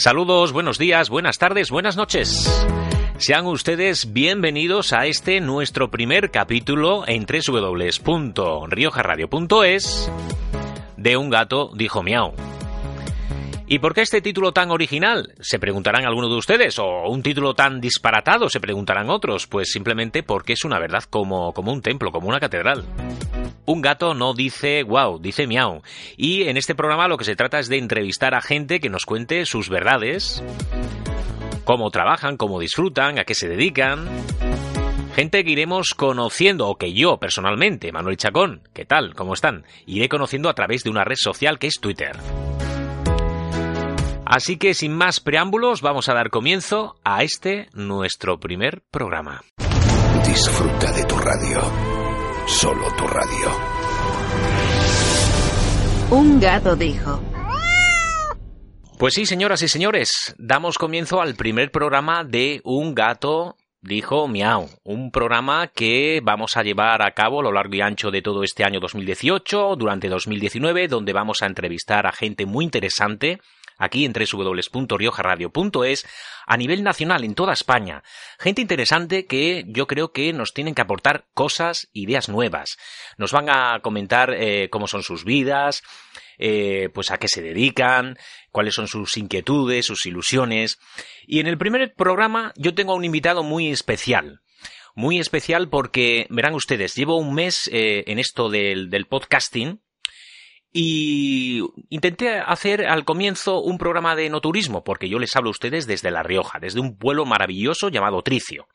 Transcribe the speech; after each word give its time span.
Saludos, 0.00 0.52
buenos 0.54 0.78
días, 0.78 1.10
buenas 1.10 1.36
tardes, 1.36 1.70
buenas 1.70 1.98
noches. 1.98 2.66
Sean 3.18 3.44
ustedes 3.44 4.14
bienvenidos 4.14 4.94
a 4.94 5.04
este 5.04 5.42
nuestro 5.42 5.90
primer 5.90 6.30
capítulo 6.30 7.04
en 7.06 7.26
www.riojarradio.es 7.26 10.10
de 10.96 11.16
Un 11.18 11.28
gato 11.28 11.70
dijo 11.74 12.02
miau. 12.02 12.32
¿Y 13.72 13.78
por 13.78 13.94
qué 13.94 14.00
este 14.00 14.20
título 14.20 14.50
tan 14.50 14.72
original? 14.72 15.32
Se 15.38 15.60
preguntarán 15.60 16.04
algunos 16.04 16.28
de 16.28 16.38
ustedes, 16.38 16.76
o 16.80 17.08
un 17.08 17.22
título 17.22 17.54
tan 17.54 17.80
disparatado, 17.80 18.48
se 18.48 18.58
preguntarán 18.58 19.10
otros. 19.10 19.46
Pues 19.46 19.70
simplemente 19.70 20.24
porque 20.24 20.54
es 20.54 20.64
una 20.64 20.80
verdad 20.80 21.04
como, 21.04 21.52
como 21.52 21.72
un 21.72 21.80
templo, 21.80 22.10
como 22.10 22.26
una 22.26 22.40
catedral. 22.40 22.84
Un 23.66 23.80
gato 23.80 24.12
no 24.12 24.34
dice 24.34 24.82
wow, 24.82 25.20
dice 25.20 25.46
miau. 25.46 25.82
Y 26.16 26.48
en 26.48 26.56
este 26.56 26.74
programa 26.74 27.06
lo 27.06 27.16
que 27.16 27.22
se 27.22 27.36
trata 27.36 27.60
es 27.60 27.68
de 27.68 27.78
entrevistar 27.78 28.34
a 28.34 28.40
gente 28.40 28.80
que 28.80 28.90
nos 28.90 29.06
cuente 29.06 29.46
sus 29.46 29.68
verdades, 29.68 30.42
cómo 31.62 31.92
trabajan, 31.92 32.36
cómo 32.36 32.58
disfrutan, 32.58 33.20
a 33.20 33.24
qué 33.24 33.36
se 33.36 33.48
dedican. 33.48 34.08
Gente 35.14 35.44
que 35.44 35.50
iremos 35.52 35.94
conociendo, 35.94 36.66
o 36.66 36.76
que 36.76 36.92
yo 36.92 37.18
personalmente, 37.18 37.92
Manuel 37.92 38.16
Chacón, 38.16 38.62
¿qué 38.74 38.84
tal? 38.84 39.14
¿Cómo 39.14 39.34
están? 39.34 39.64
Iré 39.86 40.08
conociendo 40.08 40.48
a 40.48 40.54
través 40.54 40.82
de 40.82 40.90
una 40.90 41.04
red 41.04 41.16
social 41.16 41.60
que 41.60 41.68
es 41.68 41.78
Twitter. 41.80 42.16
Así 44.32 44.58
que 44.58 44.74
sin 44.74 44.94
más 44.94 45.18
preámbulos, 45.18 45.82
vamos 45.82 46.08
a 46.08 46.14
dar 46.14 46.30
comienzo 46.30 46.94
a 47.02 47.24
este 47.24 47.68
nuestro 47.72 48.38
primer 48.38 48.80
programa. 48.92 49.42
Disfruta 50.24 50.92
de 50.92 51.04
tu 51.04 51.18
radio. 51.18 51.60
Solo 52.46 52.86
tu 52.96 53.08
radio. 53.08 53.50
Un 56.12 56.38
gato 56.38 56.76
dijo. 56.76 57.20
Pues 59.00 59.14
sí, 59.14 59.26
señoras 59.26 59.62
y 59.62 59.68
señores, 59.68 60.36
damos 60.38 60.78
comienzo 60.78 61.20
al 61.20 61.34
primer 61.34 61.72
programa 61.72 62.22
de 62.22 62.60
Un 62.62 62.94
gato 62.94 63.56
dijo 63.82 64.28
Miau, 64.28 64.68
un 64.84 65.10
programa 65.10 65.68
que 65.68 66.20
vamos 66.22 66.56
a 66.56 66.62
llevar 66.62 67.02
a 67.02 67.12
cabo 67.12 67.40
a 67.40 67.42
lo 67.42 67.52
largo 67.52 67.74
y 67.74 67.80
ancho 67.80 68.10
de 68.10 68.22
todo 68.22 68.44
este 68.44 68.62
año 68.62 68.78
2018, 68.78 69.74
durante 69.76 70.08
2019, 70.08 70.86
donde 70.86 71.12
vamos 71.12 71.42
a 71.42 71.46
entrevistar 71.46 72.06
a 72.06 72.12
gente 72.12 72.46
muy 72.46 72.64
interesante 72.64 73.40
aquí 73.80 74.04
en 74.04 74.12
www.riojarradio.es 74.12 76.06
a 76.46 76.56
nivel 76.56 76.84
nacional 76.84 77.24
en 77.24 77.34
toda 77.34 77.54
España. 77.54 78.04
Gente 78.38 78.62
interesante 78.62 79.26
que 79.26 79.64
yo 79.66 79.88
creo 79.88 80.12
que 80.12 80.32
nos 80.32 80.52
tienen 80.52 80.74
que 80.74 80.82
aportar 80.82 81.26
cosas, 81.34 81.88
ideas 81.92 82.28
nuevas. 82.28 82.76
Nos 83.16 83.32
van 83.32 83.50
a 83.50 83.80
comentar 83.82 84.32
eh, 84.34 84.68
cómo 84.70 84.86
son 84.86 85.02
sus 85.02 85.24
vidas, 85.24 85.82
eh, 86.38 86.90
pues 86.94 87.10
a 87.10 87.18
qué 87.18 87.26
se 87.28 87.42
dedican, 87.42 88.16
cuáles 88.50 88.74
son 88.74 88.86
sus 88.86 89.16
inquietudes, 89.16 89.86
sus 89.86 90.06
ilusiones. 90.06 90.78
Y 91.26 91.40
en 91.40 91.46
el 91.46 91.58
primer 91.58 91.94
programa 91.94 92.52
yo 92.56 92.74
tengo 92.74 92.92
a 92.92 92.96
un 92.96 93.04
invitado 93.04 93.42
muy 93.42 93.70
especial. 93.70 94.40
Muy 94.94 95.18
especial 95.18 95.68
porque, 95.68 96.26
verán 96.30 96.54
ustedes, 96.54 96.94
llevo 96.94 97.16
un 97.16 97.32
mes 97.32 97.70
eh, 97.72 98.04
en 98.08 98.18
esto 98.18 98.50
del, 98.50 98.90
del 98.90 99.06
podcasting, 99.06 99.80
y 100.72 101.62
intenté 101.88 102.38
hacer 102.38 102.86
al 102.86 103.04
comienzo 103.04 103.60
un 103.60 103.78
programa 103.78 104.14
de 104.14 104.30
no 104.30 104.40
turismo, 104.40 104.84
porque 104.84 105.08
yo 105.08 105.18
les 105.18 105.34
hablo 105.34 105.50
a 105.50 105.52
ustedes 105.52 105.86
desde 105.86 106.10
La 106.10 106.22
Rioja, 106.22 106.58
desde 106.60 106.80
un 106.80 106.96
pueblo 106.96 107.26
maravilloso 107.26 107.88
llamado 107.88 108.22
Tricio. 108.22 108.68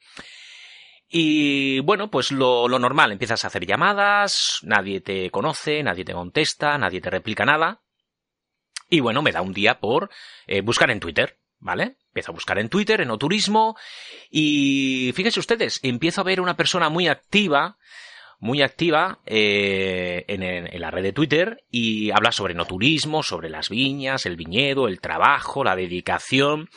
Y 1.07 1.79
bueno, 1.81 2.09
pues 2.09 2.31
lo, 2.31 2.67
normal, 2.67 3.11
empiezas 3.11 3.43
a 3.43 3.47
hacer 3.47 3.65
llamadas, 3.65 4.59
nadie 4.63 4.99
te 4.99 5.29
conoce, 5.29 5.83
nadie 5.83 6.03
te 6.03 6.13
contesta, 6.13 6.77
nadie 6.77 6.99
te 6.99 7.09
replica 7.09 7.45
nada. 7.45 7.81
Y 8.89 8.99
bueno, 8.99 9.21
me 9.21 9.31
da 9.31 9.41
un 9.41 9.53
día 9.53 9.79
por 9.79 10.09
eh, 10.47 10.61
buscar 10.61 10.91
en 10.91 10.99
Twitter, 10.99 11.39
¿vale? 11.59 11.97
Empiezo 12.07 12.31
a 12.31 12.33
buscar 12.33 12.59
en 12.59 12.69
Twitter, 12.69 13.01
en 13.01 13.07
no 13.07 13.17
turismo, 13.17 13.77
y 14.29 15.11
fíjense 15.15 15.39
ustedes, 15.39 15.79
empiezo 15.83 16.21
a 16.21 16.25
ver 16.25 16.41
una 16.41 16.57
persona 16.57 16.89
muy 16.89 17.07
activa 17.07 17.77
muy 18.39 18.61
activa 18.61 19.19
eh, 19.25 20.25
en, 20.27 20.79
la 20.81 20.91
red 20.91 21.03
de 21.03 21.13
Twitter 21.13 21.63
y 21.71 22.11
habla 22.11 22.31
sobre 22.31 22.53
no 22.53 22.65
turismo, 22.65 23.23
sobre 23.23 23.49
las 23.49 23.69
viñas, 23.69 24.25
el 24.25 24.35
viñedo, 24.35 24.87
el 24.87 24.99
trabajo, 24.99 25.63
la 25.63 25.75
dedicación. 25.75 26.69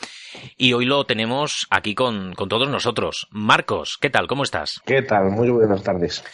Y 0.56 0.72
hoy 0.72 0.84
lo 0.84 1.04
tenemos 1.04 1.66
aquí 1.70 1.94
con, 1.94 2.34
todos 2.34 2.68
nosotros. 2.68 3.28
Marcos, 3.30 3.98
¿qué 4.00 4.10
tal? 4.10 4.26
¿Cómo 4.26 4.42
estás? 4.42 4.80
¿Qué 4.84 5.02
tal? 5.02 5.30
Muy 5.30 5.50
buenas 5.50 5.82
tardes. 5.82 6.24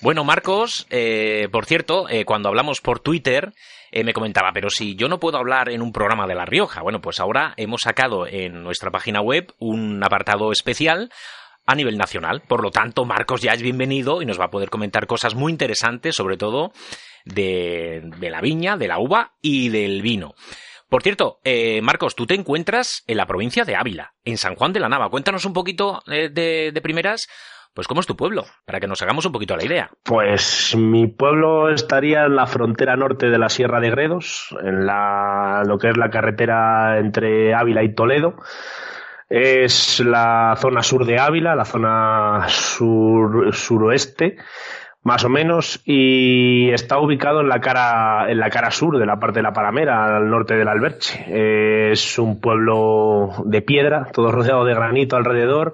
Bueno, 0.00 0.24
Marcos, 0.24 0.86
eh, 0.90 1.48
por 1.52 1.64
cierto, 1.66 2.08
eh, 2.08 2.24
cuando 2.24 2.48
hablamos 2.48 2.80
por 2.80 2.98
Twitter, 3.00 3.52
me 3.92 4.14
comentaba, 4.14 4.52
pero 4.54 4.70
si 4.70 4.96
yo 4.96 5.06
no 5.06 5.20
puedo 5.20 5.36
hablar 5.36 5.68
en 5.68 5.82
un 5.82 5.92
programa 5.92 6.26
de 6.26 6.34
La 6.34 6.46
Rioja, 6.46 6.80
bueno, 6.80 7.02
pues 7.02 7.20
ahora 7.20 7.52
hemos 7.58 7.82
sacado 7.82 8.26
en 8.26 8.62
nuestra 8.62 8.90
página 8.90 9.20
web 9.20 9.52
un 9.58 10.02
apartado 10.02 10.50
especial 10.50 11.10
a 11.66 11.74
nivel 11.74 11.96
nacional. 11.96 12.42
Por 12.46 12.62
lo 12.62 12.70
tanto, 12.70 13.04
Marcos 13.04 13.42
ya 13.42 13.52
es 13.52 13.62
bienvenido 13.62 14.22
y 14.22 14.26
nos 14.26 14.40
va 14.40 14.46
a 14.46 14.50
poder 14.50 14.70
comentar 14.70 15.06
cosas 15.06 15.34
muy 15.34 15.52
interesantes, 15.52 16.14
sobre 16.14 16.36
todo 16.36 16.72
de, 17.24 18.10
la 18.20 18.40
viña, 18.40 18.76
de 18.76 18.88
la 18.88 18.98
uva 18.98 19.32
y 19.40 19.68
del 19.68 20.02
vino. 20.02 20.34
Por 20.88 21.02
cierto, 21.02 21.38
eh, 21.44 21.80
Marcos, 21.82 22.14
tú 22.14 22.26
te 22.26 22.34
encuentras 22.34 23.02
en 23.06 23.16
la 23.16 23.26
provincia 23.26 23.64
de 23.64 23.76
Ávila, 23.76 24.12
en 24.24 24.36
San 24.36 24.56
Juan 24.56 24.72
de 24.72 24.80
la 24.80 24.90
Nava. 24.90 25.08
Cuéntanos 25.08 25.44
un 25.46 25.54
poquito 25.54 26.02
eh, 26.06 26.28
de, 26.28 26.80
primeras, 26.82 27.28
pues 27.72 27.88
cómo 27.88 28.02
es 28.02 28.06
tu 28.06 28.14
pueblo, 28.14 28.44
para 28.66 28.78
que 28.78 28.86
nos 28.86 29.00
hagamos 29.00 29.24
un 29.24 29.32
poquito 29.32 29.56
la 29.56 29.64
idea. 29.64 29.90
Pues 30.04 30.76
mi 30.76 31.06
pueblo 31.06 31.70
estaría 31.70 32.26
en 32.26 32.36
la 32.36 32.46
frontera 32.46 32.96
norte 32.96 33.30
de 33.30 33.38
la 33.38 33.48
Sierra 33.48 33.80
de 33.80 33.90
Gredos, 33.90 34.54
en 34.62 34.84
la, 34.84 35.62
lo 35.66 35.78
que 35.78 35.88
es 35.88 35.96
la 35.96 36.10
carretera 36.10 36.98
entre 36.98 37.54
Ávila 37.54 37.82
y 37.84 37.94
Toledo. 37.94 38.34
Es 39.34 40.00
la 40.00 40.54
zona 40.60 40.82
sur 40.82 41.06
de 41.06 41.18
Ávila, 41.18 41.56
la 41.56 41.64
zona 41.64 42.44
sur, 42.48 43.54
suroeste, 43.54 44.36
más 45.04 45.24
o 45.24 45.30
menos, 45.30 45.80
y 45.86 46.68
está 46.68 46.98
ubicado 46.98 47.40
en 47.40 47.48
la 47.48 47.58
cara, 47.58 48.30
en 48.30 48.38
la 48.38 48.50
cara 48.50 48.70
sur 48.70 48.98
de 48.98 49.06
la 49.06 49.18
parte 49.18 49.38
de 49.38 49.44
la 49.44 49.54
Paramera, 49.54 50.18
al 50.18 50.28
norte 50.28 50.54
del 50.54 50.68
Alberche. 50.68 51.24
Es 51.92 52.18
un 52.18 52.42
pueblo 52.42 53.30
de 53.46 53.62
piedra, 53.62 54.10
todo 54.12 54.32
rodeado 54.32 54.66
de 54.66 54.74
granito 54.74 55.16
alrededor, 55.16 55.72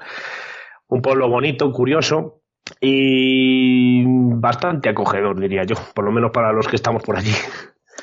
un 0.87 1.03
pueblo 1.03 1.29
bonito, 1.29 1.73
curioso, 1.73 2.43
y 2.81 4.05
bastante 4.07 4.89
acogedor, 4.89 5.41
diría 5.41 5.65
yo, 5.65 5.75
por 5.95 6.05
lo 6.05 6.13
menos 6.13 6.31
para 6.31 6.53
los 6.53 6.69
que 6.69 6.77
estamos 6.77 7.03
por 7.03 7.17
allí. 7.17 7.35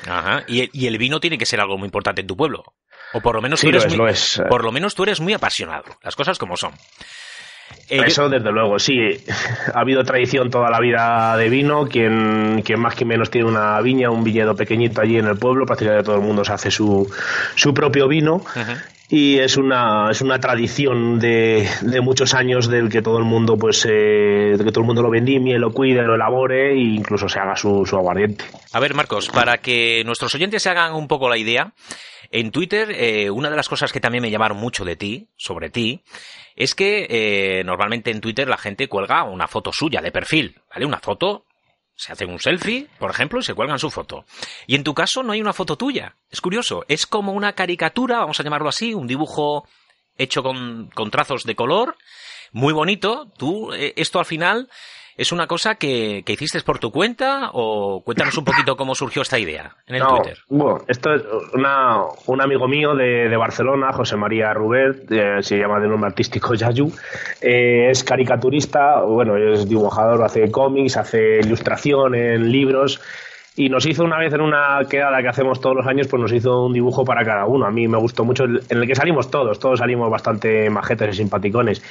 Ajá. 0.06 0.44
y 0.46 0.86
el 0.86 0.98
vino 0.98 1.18
tiene 1.18 1.38
que 1.38 1.46
ser 1.46 1.60
algo 1.60 1.78
muy 1.78 1.86
importante 1.86 2.20
en 2.20 2.26
tu 2.26 2.36
pueblo. 2.36 2.74
O 3.16 3.20
por 3.20 3.34
lo 3.34 3.40
menos 3.40 3.60
tú 3.60 3.68
eres 3.68 3.96
muy, 3.96 4.10
es, 4.10 4.42
por 4.48 4.62
lo 4.62 4.70
menos 4.70 4.94
tú 4.94 5.04
eres 5.04 5.20
muy 5.20 5.32
apasionado. 5.32 5.84
Las 6.02 6.14
cosas 6.14 6.38
como 6.38 6.56
son. 6.56 6.72
Eh, 7.88 8.02
Eso 8.04 8.28
desde 8.28 8.50
luego, 8.52 8.78
sí. 8.78 8.98
Ha 9.72 9.80
habido 9.80 10.02
tradición 10.02 10.50
toda 10.50 10.70
la 10.70 10.80
vida 10.80 11.36
de 11.36 11.48
vino. 11.48 11.86
Quien, 11.86 12.62
quien 12.62 12.80
más 12.80 12.94
que 12.94 13.04
menos 13.04 13.30
tiene 13.30 13.48
una 13.48 13.80
viña, 13.80 14.10
un 14.10 14.22
viñedo 14.22 14.54
pequeñito 14.54 15.00
allí 15.00 15.18
en 15.18 15.26
el 15.26 15.38
pueblo, 15.38 15.64
prácticamente 15.64 16.04
todo 16.04 16.16
el 16.16 16.22
mundo 16.22 16.44
se 16.44 16.52
hace 16.52 16.70
su, 16.70 17.10
su 17.54 17.72
propio 17.72 18.06
vino. 18.06 18.44
Y 19.08 19.38
es 19.38 19.56
una, 19.56 20.10
es 20.10 20.20
una 20.20 20.40
tradición 20.40 21.20
de, 21.20 21.68
de, 21.82 22.00
muchos 22.00 22.34
años 22.34 22.66
del 22.68 22.88
que 22.88 23.02
todo 23.02 23.18
el 23.18 23.24
mundo, 23.24 23.56
pues, 23.56 23.86
eh, 23.88 24.56
que 24.58 24.72
todo 24.72 24.80
el 24.80 24.86
mundo 24.86 25.00
lo 25.00 25.10
vendimie, 25.10 25.60
lo 25.60 25.70
cuide, 25.70 26.02
lo 26.02 26.16
elabore 26.16 26.72
e 26.72 26.76
incluso 26.76 27.28
se 27.28 27.38
haga 27.38 27.54
su, 27.54 27.86
su 27.86 27.96
aguardiente. 27.96 28.44
A 28.72 28.80
ver, 28.80 28.94
Marcos, 28.94 29.28
para 29.28 29.58
que 29.58 30.02
nuestros 30.04 30.34
oyentes 30.34 30.64
se 30.64 30.70
hagan 30.70 30.94
un 30.94 31.06
poco 31.06 31.28
la 31.28 31.38
idea, 31.38 31.72
en 32.30 32.50
Twitter, 32.50 32.90
eh, 32.90 33.30
una 33.30 33.50
de 33.50 33.56
las 33.56 33.68
cosas 33.68 33.92
que 33.92 34.00
también 34.00 34.22
me 34.22 34.30
llamaron 34.30 34.58
mucho 34.58 34.84
de 34.84 34.96
ti, 34.96 35.28
sobre 35.36 35.70
ti, 35.70 36.02
es 36.54 36.74
que 36.74 37.06
eh, 37.08 37.64
normalmente 37.64 38.10
en 38.10 38.20
Twitter 38.20 38.48
la 38.48 38.56
gente 38.56 38.88
cuelga 38.88 39.24
una 39.24 39.48
foto 39.48 39.70
suya 39.72 40.00
de 40.00 40.12
perfil, 40.12 40.60
¿vale? 40.72 40.86
Una 40.86 40.98
foto, 40.98 41.46
se 41.94 42.12
hace 42.12 42.26
un 42.26 42.38
selfie, 42.38 42.88
por 42.98 43.10
ejemplo, 43.10 43.40
y 43.40 43.42
se 43.42 43.54
cuelgan 43.54 43.78
su 43.78 43.90
foto. 43.90 44.24
Y 44.66 44.74
en 44.74 44.84
tu 44.84 44.94
caso 44.94 45.22
no 45.22 45.32
hay 45.32 45.40
una 45.40 45.52
foto 45.52 45.76
tuya. 45.76 46.16
Es 46.30 46.40
curioso, 46.40 46.84
es 46.88 47.06
como 47.06 47.32
una 47.32 47.54
caricatura, 47.54 48.18
vamos 48.18 48.38
a 48.40 48.42
llamarlo 48.42 48.68
así, 48.68 48.94
un 48.94 49.06
dibujo 49.06 49.66
hecho 50.18 50.42
con, 50.42 50.90
con 50.94 51.10
trazos 51.10 51.44
de 51.44 51.54
color, 51.54 51.96
muy 52.52 52.72
bonito. 52.72 53.30
Tú, 53.36 53.72
eh, 53.72 53.92
esto 53.96 54.18
al 54.18 54.24
final 54.24 54.68
¿Es 55.16 55.32
una 55.32 55.46
cosa 55.46 55.76
que, 55.76 56.22
que, 56.26 56.34
hiciste 56.34 56.60
por 56.60 56.78
tu 56.78 56.90
cuenta 56.90 57.50
o 57.54 58.02
cuéntanos 58.04 58.36
un 58.36 58.44
poquito 58.44 58.76
cómo 58.76 58.94
surgió 58.94 59.22
esta 59.22 59.38
idea 59.38 59.74
en 59.86 59.96
el 59.96 60.02
Twitter? 60.02 60.38
Bueno, 60.48 60.82
esto 60.88 61.14
es 61.14 61.22
una, 61.54 62.02
un 62.26 62.42
amigo 62.42 62.68
mío 62.68 62.94
de, 62.94 63.28
de 63.28 63.36
Barcelona, 63.36 63.92
José 63.92 64.16
María 64.16 64.52
Rubert, 64.52 65.10
eh, 65.10 65.42
se 65.42 65.56
llama 65.56 65.80
de 65.80 65.88
nombre 65.88 66.08
artístico 66.08 66.54
Yayu, 66.54 66.92
eh, 67.40 67.88
es 67.90 68.04
caricaturista, 68.04 69.00
bueno, 69.02 69.38
es 69.38 69.66
dibujador, 69.66 70.22
hace 70.22 70.50
cómics, 70.50 70.98
hace 70.98 71.38
ilustración 71.38 72.14
en 72.14 72.52
libros 72.52 73.00
y 73.56 73.70
nos 73.70 73.86
hizo 73.86 74.04
una 74.04 74.18
vez 74.18 74.34
en 74.34 74.42
una 74.42 74.80
quedada 74.88 75.22
que 75.22 75.28
hacemos 75.28 75.62
todos 75.62 75.76
los 75.76 75.86
años, 75.86 76.08
pues 76.08 76.20
nos 76.20 76.32
hizo 76.32 76.66
un 76.66 76.74
dibujo 76.74 77.06
para 77.06 77.24
cada 77.24 77.46
uno. 77.46 77.64
A 77.64 77.70
mí 77.70 77.88
me 77.88 77.96
gustó 77.96 78.22
mucho, 78.22 78.44
en 78.44 78.60
el 78.68 78.86
que 78.86 78.94
salimos 78.94 79.30
todos, 79.30 79.58
todos 79.58 79.78
salimos 79.78 80.10
bastante 80.10 80.68
majetes 80.68 81.14
y 81.14 81.18
simpaticones 81.18 81.82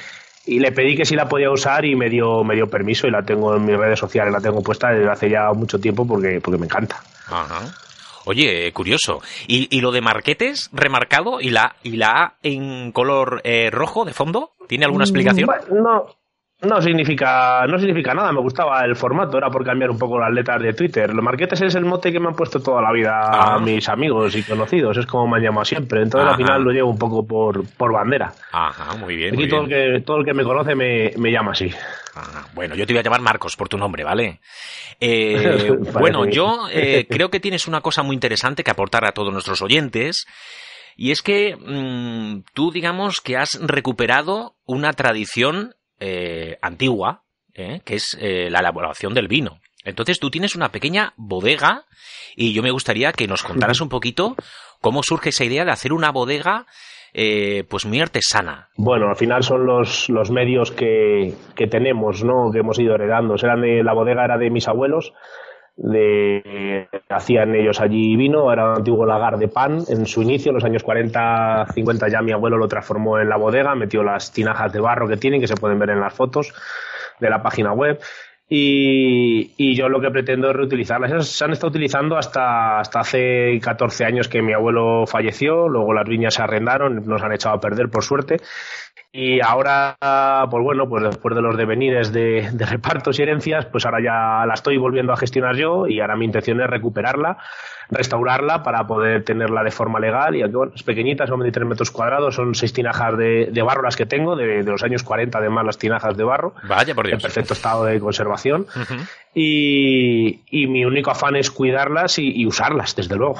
y 0.45 0.59
le 0.59 0.71
pedí 0.71 0.95
que 0.95 1.05
si 1.05 1.15
la 1.15 1.27
podía 1.27 1.51
usar 1.51 1.85
y 1.85 1.95
me 1.95 2.09
dio, 2.09 2.43
me 2.43 2.55
dio 2.55 2.67
permiso 2.67 3.07
y 3.07 3.11
la 3.11 3.23
tengo 3.23 3.55
en 3.55 3.65
mis 3.65 3.77
redes 3.77 3.99
sociales, 3.99 4.31
la 4.33 4.41
tengo 4.41 4.61
puesta 4.61 4.89
desde 4.89 5.09
hace 5.09 5.29
ya 5.29 5.51
mucho 5.53 5.79
tiempo 5.79 6.05
porque, 6.07 6.39
porque 6.41 6.59
me 6.59 6.65
encanta. 6.65 7.01
Oye, 8.25 8.71
curioso. 8.73 9.21
¿Y, 9.47 9.81
lo 9.81 9.91
de 9.91 10.01
marquetes 10.01 10.69
remarcado 10.73 11.41
y 11.41 11.49
la, 11.49 11.75
y 11.83 11.97
la 11.97 12.09
A 12.09 12.33
en 12.43 12.91
color 12.91 13.41
eh, 13.43 13.69
rojo 13.71 14.05
de 14.05 14.13
fondo? 14.13 14.51
¿Tiene 14.67 14.85
alguna 14.85 15.03
explicación? 15.03 15.49
No, 15.71 16.07
no 16.61 16.81
significa, 16.81 17.67
no 17.67 17.77
significa 17.77 18.13
nada, 18.13 18.31
me 18.31 18.39
gustaba 18.39 18.83
el 18.85 18.95
formato, 18.95 19.37
era 19.37 19.49
por 19.49 19.65
cambiar 19.65 19.91
un 19.91 19.99
poco 19.99 20.17
las 20.17 20.31
letras 20.31 20.61
de 20.61 20.73
Twitter. 20.73 21.13
Los 21.13 21.23
marquetes 21.23 21.61
es 21.61 21.75
el 21.75 21.85
mote 21.85 22.11
que 22.11 22.19
me 22.19 22.27
han 22.27 22.35
puesto 22.35 22.61
toda 22.61 22.81
la 22.81 22.91
vida 22.91 23.11
a 23.11 23.55
ah. 23.55 23.59
mis 23.59 23.87
amigos 23.89 24.35
y 24.35 24.43
conocidos, 24.43 24.97
es 24.97 25.05
como 25.05 25.27
me 25.27 25.37
han 25.37 25.43
llamado 25.43 25.65
siempre. 25.65 26.01
Entonces 26.01 26.29
al 26.29 26.37
final 26.37 26.63
lo 26.63 26.71
llevo 26.71 26.89
un 26.89 26.97
poco 26.97 27.25
por, 27.25 27.67
por 27.75 27.91
bandera. 27.91 28.33
Ajá, 28.51 28.95
muy 28.95 29.15
bien. 29.15 29.35
Aquí 29.35 29.47
todo, 29.49 29.63
El 29.63 29.69
que, 29.69 30.01
todo 30.05 30.17
el 30.17 30.25
que 30.25 30.33
me 30.33 30.43
conoce 30.43 30.75
me, 30.75 31.11
me 31.17 31.31
llama 31.31 31.51
así. 31.51 31.69
bueno, 32.53 32.75
yo 32.75 32.87
te 32.87 32.93
voy 32.93 32.99
a 32.99 33.03
llamar 33.03 33.21
Marcos 33.21 33.55
por 33.57 33.67
tu 33.67 33.77
nombre, 33.77 34.03
¿vale? 34.03 34.39
Eh, 34.99 35.71
bueno, 35.93 36.25
yo 36.25 36.67
eh, 36.71 37.05
creo 37.09 37.29
que 37.29 37.41
tienes 37.41 37.67
una 37.67 37.81
cosa 37.81 38.01
muy 38.01 38.13
interesante 38.13 38.63
que 38.63 38.71
aportar 38.71 39.05
a 39.05 39.11
todos 39.11 39.31
nuestros 39.31 39.61
oyentes. 39.61 40.25
Y 40.97 41.11
es 41.11 41.21
que 41.21 41.57
mm, 41.57 42.45
tú 42.53 42.71
digamos 42.71 43.19
que 43.19 43.35
has 43.35 43.59
recuperado 43.61 44.55
una 44.65 44.93
tradición 44.93 45.75
eh, 45.99 46.57
antigua, 46.61 47.23
eh, 47.53 47.81
que 47.85 47.95
es 47.95 48.17
eh, 48.19 48.49
la 48.49 48.59
elaboración 48.59 49.13
del 49.13 49.27
vino. 49.27 49.59
Entonces 49.83 50.19
tú 50.19 50.29
tienes 50.29 50.55
una 50.55 50.69
pequeña 50.69 51.13
bodega 51.15 51.85
y 52.35 52.53
yo 52.53 52.63
me 52.63 52.71
gustaría 52.71 53.11
que 53.13 53.27
nos 53.27 53.43
contaras 53.43 53.81
un 53.81 53.89
poquito 53.89 54.35
cómo 54.81 55.03
surge 55.03 55.29
esa 55.29 55.45
idea 55.45 55.63
de 55.63 55.71
hacer 55.71 55.93
una 55.93 56.11
bodega 56.11 56.65
pues 57.69 57.85
muy 57.85 58.01
artesana. 58.01 58.67
Bueno, 58.75 59.07
al 59.07 59.15
final 59.15 59.41
son 59.41 59.65
los, 59.65 60.09
los 60.09 60.31
medios 60.31 60.71
que, 60.71 61.33
que 61.55 61.67
tenemos, 61.67 62.25
¿no? 62.25 62.51
Que 62.51 62.59
hemos 62.59 62.77
ido 62.77 62.95
heredando. 62.95 63.35
Eran 63.41 63.61
la 63.85 63.93
bodega 63.93 64.25
era 64.25 64.37
de 64.37 64.49
mis 64.49 64.67
abuelos 64.67 65.13
de 65.77 66.87
hacían 67.09 67.53
ellos 67.53 67.81
allí 67.81 68.15
vino, 68.15 68.51
era 68.51 68.71
un 68.71 68.77
antiguo 68.77 69.05
lagar 69.05 69.37
de 69.37 69.47
pan. 69.47 69.83
En 69.89 70.05
su 70.05 70.21
inicio, 70.21 70.49
en 70.49 70.55
los 70.55 70.63
años 70.63 70.83
40, 70.83 71.67
50 71.73 72.07
ya 72.07 72.21
mi 72.21 72.31
abuelo 72.31 72.57
lo 72.57 72.67
transformó 72.67 73.19
en 73.19 73.29
la 73.29 73.37
bodega, 73.37 73.75
metió 73.75 74.03
las 74.03 74.31
tinajas 74.31 74.71
de 74.71 74.79
barro 74.79 75.07
que 75.07 75.17
tienen, 75.17 75.41
que 75.41 75.47
se 75.47 75.55
pueden 75.55 75.79
ver 75.79 75.89
en 75.89 75.99
las 75.99 76.13
fotos 76.13 76.53
de 77.19 77.29
la 77.29 77.41
página 77.41 77.73
web. 77.73 77.99
Y, 78.47 79.53
y, 79.57 79.75
yo 79.75 79.89
lo 79.89 79.99
que 79.99 80.11
pretendo 80.11 80.51
es 80.51 80.55
reutilizarlas. 80.55 81.27
se 81.27 81.43
han 81.43 81.51
estado 81.51 81.69
utilizando 81.69 82.15
hasta, 82.15 82.79
hasta 82.79 82.99
hace 82.99 83.59
14 83.59 84.05
años 84.05 84.27
que 84.27 84.43
mi 84.43 84.53
abuelo 84.53 85.07
falleció, 85.07 85.67
luego 85.67 85.95
las 85.95 86.07
viñas 86.07 86.35
se 86.35 86.43
arrendaron, 86.43 87.07
nos 87.07 87.23
han 87.23 87.33
echado 87.33 87.55
a 87.55 87.59
perder 87.59 87.89
por 87.89 88.03
suerte. 88.03 88.37
Y 89.17 89.39
ahora, 89.39 89.95
pues 90.51 90.61
bueno, 90.61 90.89
pues 90.89 91.01
después 91.01 91.33
de 91.33 91.41
los 91.41 91.55
devenires 91.55 92.11
de, 92.11 92.49
de, 92.51 92.65
repartos 92.65 93.17
y 93.17 93.21
herencias, 93.21 93.65
pues 93.65 93.85
ahora 93.85 94.01
ya 94.03 94.45
la 94.45 94.53
estoy 94.53 94.75
volviendo 94.75 95.13
a 95.13 95.15
gestionar 95.15 95.55
yo 95.55 95.87
y 95.87 96.01
ahora 96.01 96.17
mi 96.17 96.25
intención 96.25 96.59
es 96.59 96.69
recuperarla, 96.69 97.37
restaurarla 97.89 98.61
para 98.61 98.85
poder 98.85 99.23
tenerla 99.23 99.63
de 99.63 99.71
forma 99.71 100.01
legal. 100.01 100.35
Y 100.35 100.43
aquí, 100.43 100.51
bueno, 100.51 100.73
es 100.75 100.83
pequeñita, 100.83 101.27
son 101.27 101.39
23 101.39 101.65
metros 101.65 101.91
cuadrados, 101.91 102.35
son 102.35 102.55
seis 102.55 102.73
tinajas 102.73 103.17
de, 103.17 103.51
de 103.53 103.61
barro 103.61 103.83
las 103.83 103.95
que 103.95 104.05
tengo, 104.05 104.35
de, 104.35 104.63
de, 104.63 104.69
los 104.69 104.83
años 104.83 105.01
40 105.03 105.37
además 105.37 105.65
las 105.65 105.77
tinajas 105.77 106.17
de 106.17 106.23
barro. 106.25 106.53
Vaya 106.63 106.93
por 106.93 107.07
Dios. 107.07 107.15
En 107.15 107.21
perfecto 107.21 107.53
estado 107.53 107.85
de 107.85 107.97
conservación. 108.01 108.67
y, 109.33 110.41
y, 110.49 110.67
mi 110.67 110.83
único 110.83 111.11
afán 111.11 111.37
es 111.37 111.51
cuidarlas 111.51 112.19
y, 112.19 112.33
y 112.35 112.45
usarlas, 112.45 112.97
desde 112.97 113.15
luego. 113.15 113.39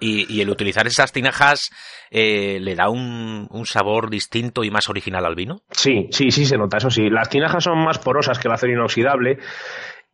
Y, 0.00 0.34
y, 0.34 0.40
el 0.40 0.48
utilizar 0.48 0.86
esas 0.86 1.12
tinajas 1.12 1.70
eh, 2.10 2.58
le 2.60 2.74
da 2.74 2.88
un, 2.88 3.46
un, 3.50 3.66
sabor 3.66 4.08
distinto 4.08 4.64
y 4.64 4.70
más 4.70 4.88
original 4.88 5.26
al 5.26 5.34
vino. 5.34 5.60
Sí, 5.70 6.08
sí, 6.10 6.30
sí 6.30 6.46
se 6.46 6.56
nota, 6.56 6.78
eso 6.78 6.90
sí. 6.90 7.10
Las 7.10 7.28
tinajas 7.28 7.64
son 7.64 7.78
más 7.84 7.98
porosas 7.98 8.38
que 8.38 8.48
el 8.48 8.54
acero 8.54 8.72
inoxidable 8.72 9.38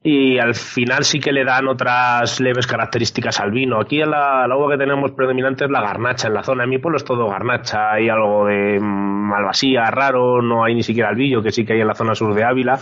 y 0.03 0.39
al 0.39 0.55
final 0.55 1.05
sí 1.05 1.19
que 1.19 1.33
le 1.33 1.45
dan 1.45 1.67
otras 1.67 2.39
leves 2.41 2.67
características 2.67 3.41
al 3.41 3.51
vino. 3.51 3.81
Aquí 3.81 3.99
la, 3.99 4.47
la 4.47 4.57
uva 4.57 4.73
que 4.73 4.79
tenemos 4.79 5.11
predominante 5.13 5.65
es 5.65 5.71
la 5.71 5.81
garnacha 5.81 6.29
en 6.29 6.35
la 6.35 6.45
zona. 6.45 6.65
En 6.65 6.71
mi 6.71 6.79
pueblo 6.79 6.97
es 6.97 7.05
todo 7.05 7.29
garnacha, 7.29 7.93
hay 7.93 8.09
algo 8.09 8.47
de 8.47 8.79
malvasía 8.81 9.85
raro, 9.91 10.43
no 10.43 10.65
hay 10.65 10.75
ni 10.75 10.83
siquiera 10.83 11.09
albillo, 11.09 11.43
que 11.43 11.51
sí 11.51 11.65
que 11.65 11.73
hay 11.73 11.81
en 11.81 11.89
la 11.89 11.95
zona 11.95 12.15
sur 12.15 12.35
de 12.35 12.45
Ávila 12.45 12.79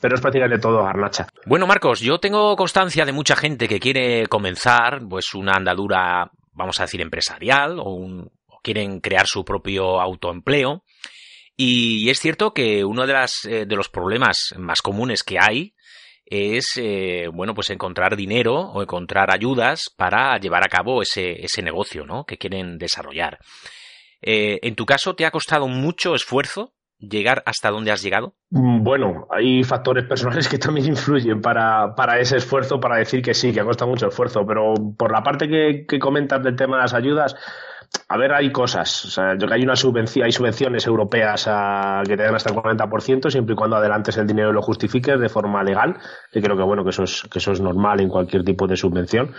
pero 0.00 0.14
es 0.14 0.20
prácticamente 0.20 0.60
todo 0.60 0.82
garnacha. 0.84 1.26
Bueno, 1.46 1.66
Marcos, 1.66 2.00
yo 2.00 2.18
tengo 2.18 2.56
constancia 2.56 3.04
de 3.04 3.12
mucha 3.12 3.36
gente 3.36 3.68
que 3.68 3.80
quiere 3.80 4.26
comenzar 4.26 5.00
pues 5.08 5.34
una 5.34 5.52
andadura, 5.52 6.30
vamos 6.52 6.78
a 6.80 6.84
decir, 6.84 7.00
empresarial 7.00 7.78
o, 7.78 7.90
un, 7.90 8.30
quieren 8.62 9.00
crear 9.00 9.26
su 9.26 9.44
propio 9.44 10.00
autoempleo. 10.00 10.84
Y 11.56 12.08
es 12.10 12.20
cierto 12.20 12.54
que 12.54 12.84
uno 12.84 13.06
de, 13.06 13.12
las, 13.12 13.44
eh, 13.44 13.66
de 13.66 13.76
los 13.76 13.88
problemas 13.88 14.54
más 14.56 14.80
comunes 14.80 15.24
que 15.24 15.38
hay 15.40 15.74
es, 16.24 16.72
eh, 16.76 17.28
bueno, 17.32 17.54
pues 17.54 17.70
encontrar 17.70 18.14
dinero 18.14 18.54
o 18.54 18.82
encontrar 18.82 19.32
ayudas 19.32 19.90
para 19.96 20.38
llevar 20.38 20.62
a 20.62 20.68
cabo 20.68 21.02
ese, 21.02 21.44
ese 21.44 21.62
negocio, 21.62 22.04
¿no? 22.04 22.24
Que 22.24 22.36
quieren 22.36 22.78
desarrollar. 22.78 23.38
Eh, 24.20 24.58
en 24.62 24.74
tu 24.74 24.84
caso, 24.84 25.14
¿te 25.14 25.24
ha 25.24 25.30
costado 25.30 25.66
mucho 25.68 26.14
esfuerzo 26.14 26.74
llegar 26.98 27.42
hasta 27.46 27.70
donde 27.70 27.92
has 27.92 28.02
llegado? 28.02 28.34
Mm, 28.50 28.82
bueno, 28.82 29.26
hay 29.30 29.62
factores 29.64 30.04
personales 30.04 30.48
que 30.48 30.58
también 30.58 30.88
influyen 30.88 31.40
para, 31.40 31.94
para 31.94 32.18
ese 32.18 32.36
esfuerzo, 32.36 32.80
para 32.80 32.96
decir 32.96 33.22
que 33.22 33.34
sí, 33.34 33.52
que 33.52 33.60
ha 33.60 33.64
costado 33.64 33.90
mucho 33.90 34.08
esfuerzo, 34.08 34.46
pero 34.46 34.74
por 34.96 35.12
la 35.12 35.22
parte 35.22 35.48
que, 35.48 35.86
que 35.86 35.98
comentas 35.98 36.42
del 36.42 36.56
tema 36.56 36.76
de 36.76 36.82
las 36.82 36.94
ayudas, 36.94 37.36
a 38.08 38.16
ver, 38.16 38.32
hay 38.32 38.50
cosas. 38.52 39.04
O 39.04 39.08
sea, 39.08 39.36
hay 39.50 39.62
una 39.62 39.76
subvención, 39.76 40.24
hay 40.24 40.32
subvenciones 40.32 40.86
europeas 40.86 41.46
a, 41.48 42.02
que 42.06 42.16
te 42.16 42.22
dan 42.22 42.34
hasta 42.34 42.50
el 42.50 42.56
40%, 42.56 43.30
siempre 43.30 43.54
y 43.54 43.56
cuando 43.56 43.76
adelantes 43.76 44.16
el 44.16 44.26
dinero 44.26 44.50
y 44.50 44.52
lo 44.52 44.62
justifiques 44.62 45.18
de 45.18 45.28
forma 45.28 45.62
legal, 45.62 45.96
que 46.32 46.40
creo 46.40 46.56
que 46.56 46.62
bueno, 46.62 46.84
que 46.84 46.90
eso 46.90 47.04
es, 47.04 47.22
que 47.30 47.38
eso 47.38 47.52
es 47.52 47.60
normal 47.60 48.00
en 48.00 48.08
cualquier 48.08 48.44
tipo 48.44 48.66
de 48.66 48.76
subvención. 48.76 49.34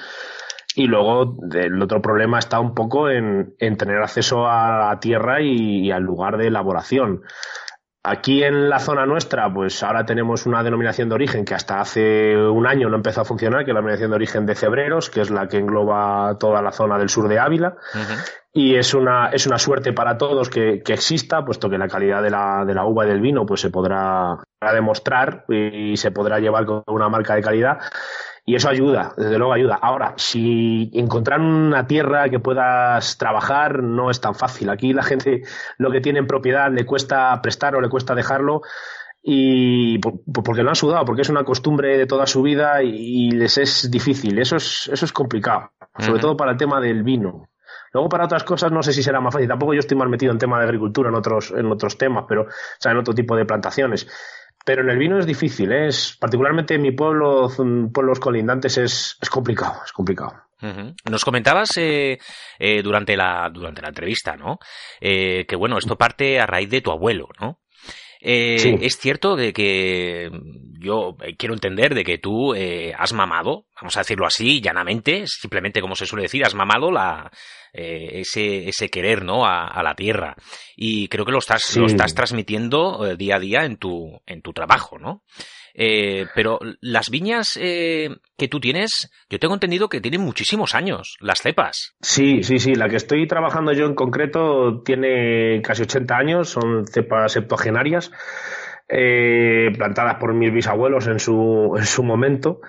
Y 0.75 0.86
luego 0.86 1.38
el 1.54 1.81
otro 1.81 2.01
problema 2.01 2.39
está 2.39 2.60
un 2.60 2.74
poco 2.74 3.10
en, 3.10 3.56
en 3.57 3.77
tener 3.77 3.98
acceso 3.98 4.48
a 4.48 4.89
la 4.89 5.00
tierra 5.00 5.42
y, 5.42 5.92
al 5.92 6.04
lugar 6.04 6.38
de 6.38 6.48
elaboración. 6.48 7.24
Aquí 8.04 8.44
en 8.44 8.69
la 8.69 8.80
zona 8.80 9.06
nuestra, 9.06 9.51
pues 9.54 9.83
ahora 9.83 10.06
tenemos 10.06 10.45
una 10.45 10.63
denominación 10.63 11.10
de 11.10 11.16
origen 11.16 11.44
que 11.44 11.54
hasta 11.54 11.81
hace 11.81 12.38
un 12.38 12.66
año 12.66 12.88
no 12.88 12.95
empezó 12.95 13.21
a 13.21 13.25
funcionar, 13.25 13.66
que 13.66 13.71
es 13.71 13.74
la 13.74 13.81
denominación 13.81 14.12
de 14.12 14.16
origen 14.16 14.45
de 14.45 14.56
Cebreros, 14.56 15.10
que 15.10 15.21
es 15.21 15.30
la 15.31 15.48
que 15.48 15.57
engloba 15.57 16.38
toda 16.39 16.62
la 16.62 16.71
zona 16.71 16.98
del 16.98 17.10
sur 17.10 17.27
de 17.27 17.39
Ávila. 17.39 17.75
Y 18.54 18.75
es 18.75 18.94
una, 18.94 19.30
es 19.30 19.48
una 19.48 19.60
suerte 19.60 19.92
para 19.92 20.18
todos 20.18 20.50
que, 20.50 20.81
que, 20.81 20.94
exista, 20.94 21.44
puesto 21.44 21.69
que 21.69 21.77
la 21.77 21.88
calidad 21.88 22.24
de 22.24 22.30
la, 22.30 22.63
de 22.66 22.74
la 22.74 22.86
uva 22.86 23.06
y 23.06 23.10
del 23.10 23.21
vino 23.21 23.45
pues 23.45 23.62
se 23.62 23.69
podrá 23.69 24.38
demostrar 24.74 25.45
y 25.50 25.98
se 25.98 26.12
podrá 26.12 26.39
llevar 26.39 26.66
con 26.66 26.83
una 26.88 27.10
marca 27.10 27.36
de 27.36 27.42
calidad 27.42 27.80
y 28.50 28.56
eso 28.56 28.68
ayuda, 28.68 29.14
desde 29.16 29.38
luego 29.38 29.54
ayuda. 29.54 29.78
Ahora, 29.80 30.16
si 30.18 30.90
encontrar 30.96 31.40
una 31.40 31.86
tierra 31.86 32.30
que 32.30 32.40
puedas 32.40 33.20
trabajar 33.20 33.84
no 33.84 34.10
es 34.10 34.22
tan 34.22 34.34
fácil. 34.34 34.72
Aquí 34.72 34.92
la 34.92 35.04
gente 35.04 35.44
lo 35.78 35.92
que 35.92 36.02
tiene 36.02 36.18
en 36.18 36.26
propiedad 36.26 36.72
le 36.72 36.84
cuesta 36.84 37.40
prestar 37.44 37.76
o 37.76 37.82
le 37.82 37.90
cuesta 37.90 38.16
dejarlo 38.16 38.64
y 39.22 40.00
porque 40.00 40.64
lo 40.64 40.70
han 40.70 40.76
sudado, 40.76 41.06
porque 41.06 41.22
es 41.22 41.30
una 41.30 41.44
costumbre 41.44 41.96
de 42.00 42.08
toda 42.08 42.26
su 42.26 42.42
vida 42.42 42.82
y 42.82 43.30
les 43.30 43.60
es 43.60 43.92
difícil. 43.92 44.40
Eso 44.40 44.56
es, 44.56 44.90
eso 44.92 45.06
es 45.06 45.14
complicado, 45.14 45.70
sobre 46.00 46.20
todo 46.20 46.36
para 46.36 46.54
el 46.54 46.58
tema 46.58 46.82
del 46.82 47.04
vino. 47.04 47.50
Luego 47.94 48.10
para 48.10 48.26
otras 48.26 48.44
cosas 48.44 48.72
no 48.72 48.82
sé 48.82 48.94
si 48.94 49.04
será 49.04 49.22
más 49.22 49.32
fácil. 49.32 49.48
Tampoco 49.48 49.76
yo 49.76 49.80
estoy 49.80 49.96
más 49.96 50.10
metido 50.10 50.32
en 50.32 50.40
tema 50.40 50.58
de 50.58 50.66
agricultura, 50.66 51.10
en 51.10 51.16
otros, 51.16 51.52
en 51.52 51.72
otros 51.72 52.00
temas, 52.00 52.26
pero, 52.28 52.44
o 52.44 52.80
sea, 52.80 52.94
en 52.94 52.98
otro 52.98 53.14
tipo 53.14 53.36
de 53.36 53.46
plantaciones. 53.46 54.08
Pero 54.66 54.83
en 54.83 54.89
el 54.89 54.97
vino 54.97 55.18
es 55.18 55.25
difícil, 55.25 55.71
¿eh? 55.71 55.87
es 55.87 56.18
particularmente 56.19 56.75
en 56.75 56.81
mi 56.81 56.92
pueblo, 56.92 57.49
pueblos 57.94 58.19
colindantes, 58.19 58.78
es, 58.78 59.18
es 59.21 59.30
complicado, 59.30 59.81
es 59.85 59.92
complicado. 59.92 60.33
Nos 61.09 61.23
comentabas 61.23 61.69
eh, 61.78 62.19
eh, 62.59 62.81
durante, 62.83 63.16
la, 63.16 63.49
durante 63.51 63.81
la 63.81 63.87
entrevista, 63.87 64.35
¿no? 64.35 64.59
Eh, 64.99 65.45
que 65.47 65.56
bueno, 65.56 65.78
esto 65.78 65.97
parte 65.97 66.39
a 66.39 66.45
raíz 66.45 66.69
de 66.69 66.81
tu 66.81 66.92
abuelo, 66.92 67.30
¿no? 67.39 67.61
Eh, 68.21 68.78
Es 68.81 68.97
cierto 68.97 69.37
de 69.37 69.54
que 69.54 70.30
yo 70.78 71.16
quiero 71.37 71.54
entender 71.54 71.95
de 71.95 72.04
que 72.04 72.18
tú 72.18 72.54
eh, 72.54 72.94
has 72.97 73.13
mamado, 73.13 73.68
vamos 73.80 73.95
a 73.95 74.01
decirlo 74.01 74.25
así, 74.25 74.59
llanamente, 74.59 75.23
simplemente 75.25 75.80
como 75.80 75.95
se 75.95 76.06
suele 76.06 76.23
decir, 76.23 76.44
has 76.44 76.54
mamado 76.54 76.92
la, 76.92 77.31
eh, 77.73 78.21
ese, 78.21 78.68
ese 78.69 78.90
querer 78.90 79.23
¿no? 79.23 79.45
A, 79.45 79.68
a, 79.68 79.83
la 79.83 79.95
tierra. 79.95 80.35
Y 80.76 81.07
creo 81.07 81.26
que 81.26 81.31
lo 81.31 81.40
estás, 81.40 81.64
sí. 81.64 81.80
lo 81.80 81.85
estás 81.85 82.14
transmitiendo 82.14 83.06
eh, 83.06 83.16
día 83.16 83.35
a 83.35 83.40
día 83.40 83.66
en 83.66 83.78
tu, 83.78 84.21
en 84.26 84.42
tu 84.42 84.54
trabajo, 84.54 84.97
¿no? 84.97 85.23
Eh, 85.73 86.26
pero 86.35 86.59
las 86.81 87.09
viñas 87.09 87.57
eh, 87.61 88.09
que 88.38 88.47
tú 88.47 88.59
tienes, 88.59 89.11
yo 89.30 89.40
tengo 89.40 89.54
entendido 89.54 89.88
que 89.88 90.02
tienen 90.02 90.21
muchísimos 90.21 90.76
años, 90.76 91.16
las 91.21 91.42
cepas. 91.42 91.95
Sí, 92.02 92.44
sí, 92.44 92.59
sí. 92.59 92.76
La 92.76 92.90
que 92.90 92.97
estoy 92.97 93.28
trabajando 93.28 93.71
yo 93.71 93.85
en 93.85 93.95
concreto 93.95 94.81
tiene 94.83 95.61
casi 95.61 95.83
80 95.83 96.18
años, 96.18 96.49
son 96.49 96.85
cepas 96.85 97.31
septuagenarias. 97.31 98.11
Eh, 98.92 99.69
plantadas 99.78 100.16
por 100.16 100.33
mis 100.33 100.52
bisabuelos 100.52 101.06
en 101.06 101.19
su, 101.19 101.76
en 101.78 101.85
su 101.85 102.02
momento 102.02 102.59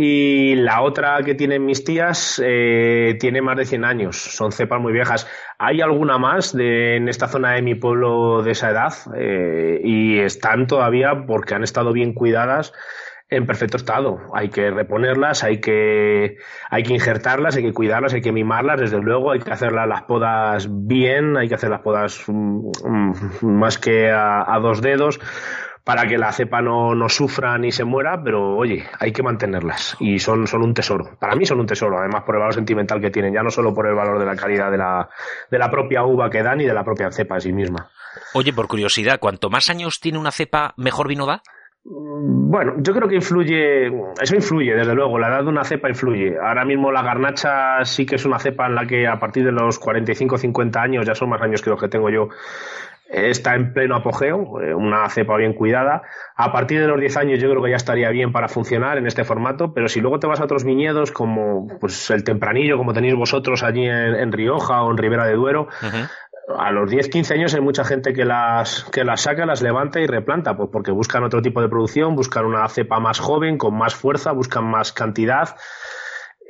y 0.00 0.54
la 0.54 0.82
otra 0.82 1.24
que 1.24 1.34
tienen 1.34 1.66
mis 1.66 1.82
tías 1.82 2.40
eh, 2.44 3.16
tiene 3.18 3.42
más 3.42 3.56
de 3.56 3.64
100 3.64 3.84
años, 3.84 4.16
son 4.16 4.52
cepas 4.52 4.80
muy 4.80 4.92
viejas. 4.92 5.26
Hay 5.58 5.80
alguna 5.80 6.18
más 6.18 6.56
de, 6.56 6.94
en 6.94 7.08
esta 7.08 7.26
zona 7.26 7.54
de 7.54 7.62
mi 7.62 7.74
pueblo 7.74 8.44
de 8.44 8.52
esa 8.52 8.70
edad 8.70 8.94
eh, 9.16 9.80
y 9.82 10.20
están 10.20 10.68
todavía 10.68 11.24
porque 11.26 11.56
han 11.56 11.64
estado 11.64 11.92
bien 11.92 12.14
cuidadas. 12.14 12.72
en 13.28 13.44
perfecto 13.44 13.76
estado. 13.76 14.20
Hay 14.34 14.50
que 14.50 14.70
reponerlas, 14.70 15.42
hay 15.42 15.60
que, 15.60 16.36
hay 16.70 16.82
que 16.84 16.94
injertarlas, 16.94 17.56
hay 17.56 17.64
que 17.64 17.74
cuidarlas, 17.74 18.14
hay 18.14 18.22
que 18.22 18.32
mimarlas, 18.32 18.80
desde 18.80 19.02
luego, 19.02 19.32
hay 19.32 19.40
que 19.40 19.50
hacerlas 19.50 19.88
las 19.88 20.02
podas 20.02 20.68
bien, 20.70 21.36
hay 21.36 21.48
que 21.48 21.56
hacer 21.56 21.70
las 21.70 21.80
podas 21.80 22.22
mm, 22.28 22.70
mm, 22.84 23.46
más 23.46 23.78
que 23.78 24.12
a, 24.12 24.58
dos 24.62 24.80
dedos 24.80 25.18
para 25.88 26.06
que 26.06 26.18
la 26.18 26.30
cepa 26.32 26.60
no, 26.60 26.94
no, 26.94 27.08
sufra 27.08 27.56
ni 27.56 27.72
se 27.72 27.82
muera, 27.82 28.22
pero 28.22 28.54
oye, 28.58 28.84
hay 29.00 29.10
que 29.10 29.22
mantenerlas 29.22 29.96
y 29.98 30.18
son, 30.18 30.46
son 30.46 30.62
un 30.62 30.74
tesoro. 30.74 31.16
Para 31.18 31.34
mí 31.34 31.46
son 31.46 31.60
un 31.60 31.66
tesoro, 31.66 31.98
además 31.98 32.24
por 32.24 32.34
el 32.34 32.40
valor 32.40 32.52
sentimental 32.52 33.00
que 33.00 33.10
tienen, 33.10 33.32
ya 33.32 33.42
no 33.42 33.48
solo 33.48 33.72
por 33.72 33.86
el 33.86 33.94
valor 33.94 34.18
de 34.18 34.26
la 34.26 34.36
calidad 34.36 34.70
de 34.70 34.76
la, 34.76 35.08
de 35.50 35.58
la 35.58 35.70
propia 35.70 36.04
uva 36.04 36.28
que 36.28 36.42
dan 36.42 36.60
y 36.60 36.66
de 36.66 36.74
la 36.74 36.84
propia 36.84 37.10
cepa 37.10 37.36
en 37.36 37.40
sí 37.40 37.52
misma. 37.54 37.88
Oye, 38.34 38.52
por 38.52 38.68
curiosidad, 38.68 39.18
¿cuanto 39.18 39.48
más 39.48 39.70
años 39.70 39.98
tiene 39.98 40.18
una 40.18 40.30
cepa, 40.30 40.74
mejor 40.76 41.08
vino 41.08 41.24
da? 41.24 41.40
Mm, 41.84 42.50
bueno, 42.50 42.74
yo 42.78 42.92
creo 42.92 43.08
que 43.08 43.14
influye, 43.14 43.86
eso 44.20 44.34
influye, 44.34 44.74
desde 44.74 44.94
luego, 44.94 45.18
la 45.18 45.28
edad 45.28 45.42
de 45.42 45.48
una 45.48 45.64
cepa 45.64 45.88
influye. 45.88 46.36
Ahora 46.38 46.66
mismo 46.66 46.92
la 46.92 47.02
garnacha 47.02 47.82
sí 47.84 48.04
que 48.04 48.16
es 48.16 48.26
una 48.26 48.38
cepa 48.38 48.66
en 48.66 48.74
la 48.74 48.86
que 48.86 49.06
a 49.06 49.18
partir 49.18 49.42
de 49.42 49.52
los 49.52 49.80
45-50 49.80 50.76
años, 50.76 51.06
ya 51.06 51.14
son 51.14 51.30
más 51.30 51.40
años 51.40 51.62
que 51.62 51.70
los 51.70 51.80
que 51.80 51.88
tengo 51.88 52.10
yo, 52.10 52.28
está 53.08 53.54
en 53.54 53.72
pleno 53.72 53.96
apogeo, 53.96 54.60
eh, 54.60 54.74
una 54.74 55.08
cepa 55.08 55.36
bien 55.36 55.54
cuidada. 55.54 56.02
A 56.36 56.52
partir 56.52 56.80
de 56.80 56.86
los 56.86 57.00
10 57.00 57.16
años 57.16 57.40
yo 57.40 57.48
creo 57.50 57.62
que 57.62 57.70
ya 57.70 57.76
estaría 57.76 58.10
bien 58.10 58.32
para 58.32 58.48
funcionar 58.48 58.98
en 58.98 59.06
este 59.06 59.24
formato, 59.24 59.72
pero 59.72 59.88
si 59.88 60.00
luego 60.00 60.20
te 60.20 60.26
vas 60.26 60.40
a 60.40 60.44
otros 60.44 60.64
viñedos 60.64 61.10
como 61.10 61.66
pues 61.80 62.10
el 62.10 62.24
Tempranillo, 62.24 62.76
como 62.76 62.92
tenéis 62.92 63.14
vosotros 63.14 63.62
allí 63.62 63.86
en, 63.86 64.32
Rioja 64.32 64.82
o 64.82 64.90
en 64.90 64.98
Ribera 64.98 65.26
de 65.26 65.34
Duero, 65.34 65.68
a 66.56 66.70
los 66.70 66.90
10, 66.90 67.08
15 67.08 67.34
años 67.34 67.54
hay 67.54 67.60
mucha 67.60 67.84
gente 67.84 68.12
que 68.12 68.24
las, 68.24 68.84
que 68.84 69.04
las 69.04 69.22
saca, 69.22 69.46
las 69.46 69.62
levanta 69.62 70.00
y 70.00 70.06
replanta, 70.06 70.56
pues 70.56 70.70
porque 70.72 70.90
buscan 70.90 71.24
otro 71.24 71.42
tipo 71.42 71.60
de 71.60 71.68
producción, 71.68 72.14
buscan 72.14 72.44
una 72.44 72.68
cepa 72.68 73.00
más 73.00 73.18
joven, 73.18 73.58
con 73.58 73.76
más 73.76 73.94
fuerza, 73.94 74.32
buscan 74.32 74.64
más 74.64 74.92
cantidad. 74.92 75.56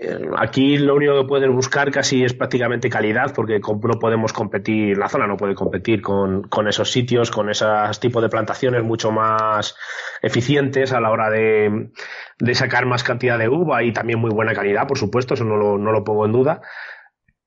Eh, 0.01 0.31
aquí 0.37 0.79
lo 0.79 0.95
único 0.95 1.21
que 1.21 1.27
puedes 1.27 1.51
buscar 1.51 1.91
casi 1.91 2.23
es 2.23 2.33
prácticamente 2.33 2.89
calidad, 2.89 3.35
porque 3.35 3.59
no 3.59 3.99
podemos 3.99 4.33
competir, 4.33 4.97
la 4.97 5.09
zona 5.09 5.27
no 5.27 5.37
puede 5.37 5.57
competir 5.57 6.03
con, 6.03 6.69
esos 6.69 6.93
sitios, 6.93 7.33
con 7.33 7.51
esos 7.51 7.99
tipos 7.99 8.23
de 8.23 8.29
plantaciones 8.29 8.85
mucho 8.85 9.11
más 9.11 9.75
eficientes 10.23 10.93
a 10.93 11.01
la 11.01 11.11
hora 11.11 11.31
de, 11.31 11.91
de 12.39 12.55
sacar 12.55 12.87
más 12.87 13.03
cantidad 13.03 13.39
de 13.39 13.49
uva 13.49 13.83
y 13.83 13.93
también 13.93 14.21
muy 14.21 14.31
buena 14.31 14.55
calidad, 14.55 14.87
por 14.87 14.99
supuesto, 14.99 15.35
eso 15.35 15.45
no 15.45 15.57
lo, 15.57 15.79
no 15.79 15.91
lo 15.91 16.05
pongo 16.05 16.27
en 16.27 16.33
duda. 16.33 16.61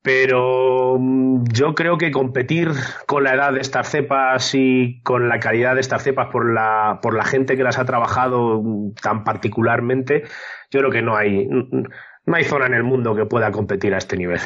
Pero 0.03 0.97
mm, 0.99 1.43
yo 1.53 1.75
creo 1.75 1.97
que 1.97 2.11
competir 2.11 2.71
con 3.05 3.23
la 3.23 3.35
edad 3.35 3.53
de 3.53 3.61
estas 3.61 3.89
cepas 3.89 4.53
y 4.55 4.99
con 5.03 5.29
la 5.29 5.39
calidad 5.39 5.75
de 5.75 5.81
estas 5.81 6.03
cepas 6.03 6.29
por 6.31 6.51
la, 6.51 6.99
por 7.01 7.15
la 7.15 7.23
gente 7.23 7.55
que 7.55 7.63
las 7.63 7.77
ha 7.77 7.85
trabajado 7.85 8.61
mm, 8.61 8.95
tan 8.95 9.23
particularmente, 9.23 10.23
yo 10.71 10.79
creo 10.79 10.91
que 10.91 11.01
no 11.03 11.15
hay, 11.15 11.47
mm, 11.47 11.83
no 12.25 12.35
hay 12.35 12.43
zona 12.43 12.67
en 12.67 12.73
el 12.73 12.83
mundo 12.83 13.15
que 13.15 13.25
pueda 13.25 13.51
competir 13.51 13.93
a 13.93 13.97
este 13.97 14.17
nivel. 14.17 14.39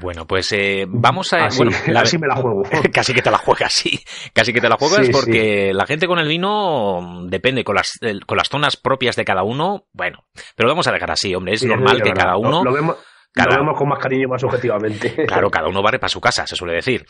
Bueno, 0.00 0.24
pues 0.24 0.52
eh, 0.52 0.86
vamos 0.88 1.32
a. 1.32 1.46
Así, 1.46 1.64
la, 1.64 2.04
me 2.20 2.28
la 2.28 2.36
juego. 2.36 2.62
casi 2.92 3.12
que 3.12 3.22
te 3.22 3.30
la 3.30 3.38
juegas, 3.38 3.72
sí. 3.72 3.98
Casi 4.32 4.52
que 4.52 4.60
te 4.60 4.68
la 4.68 4.76
juegas 4.76 5.08
porque 5.10 5.72
la 5.74 5.86
gente 5.86 6.06
con 6.06 6.18
el 6.18 6.28
vino 6.28 7.26
depende, 7.26 7.64
con 7.64 7.74
las, 7.74 7.98
con 8.26 8.36
las 8.36 8.48
zonas 8.48 8.76
propias 8.76 9.16
de 9.16 9.24
cada 9.24 9.42
uno. 9.42 9.86
Bueno, 9.92 10.24
pero 10.54 10.68
lo 10.68 10.74
vamos 10.74 10.86
a 10.86 10.92
dejar 10.92 11.10
así, 11.10 11.34
hombre. 11.34 11.54
Es 11.54 11.64
normal 11.64 12.02
que 12.02 12.12
cada 12.12 12.36
uno. 12.36 12.62
Lo, 12.62 12.72
vemos, 12.72 12.96
cada, 13.32 13.56
vemos 13.56 13.76
con 13.76 13.88
más 13.88 13.98
cariño 13.98 14.28
más 14.28 14.44
objetivamente. 14.44 15.14
Claro, 15.26 15.50
cada 15.50 15.68
uno 15.68 15.82
barre 15.82 15.98
para 15.98 16.08
su 16.08 16.20
casa, 16.20 16.46
se 16.46 16.54
suele 16.54 16.74
decir. 16.74 17.04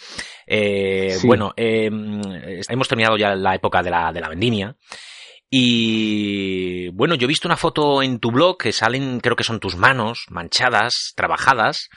Eh, 0.47 1.19
bueno, 1.25 1.53
em, 1.57 2.21
hemos 2.69 2.89
terminado 2.89 3.19
ya 3.19 3.35
la 3.35 3.55
época 3.55 3.83
de 3.83 3.91
la, 3.91 4.11
de 4.11 4.21
la 4.21 4.29
vendimia. 4.29 4.75
Y 5.51 6.91
bueno, 6.91 7.17
yo 7.17 7.25
he 7.25 7.29
visto 7.29 7.49
una 7.49 7.57
foto 7.57 8.03
en 8.03 8.21
tu 8.21 8.31
blog 8.31 8.57
que 8.57 8.73
salen, 8.73 9.19
creo 9.21 9.35
que 9.35 9.45
son 9.45 9.59
tus 9.59 9.77
manos 9.77 10.27
manchadas, 10.31 11.13
trabajadas. 11.17 11.89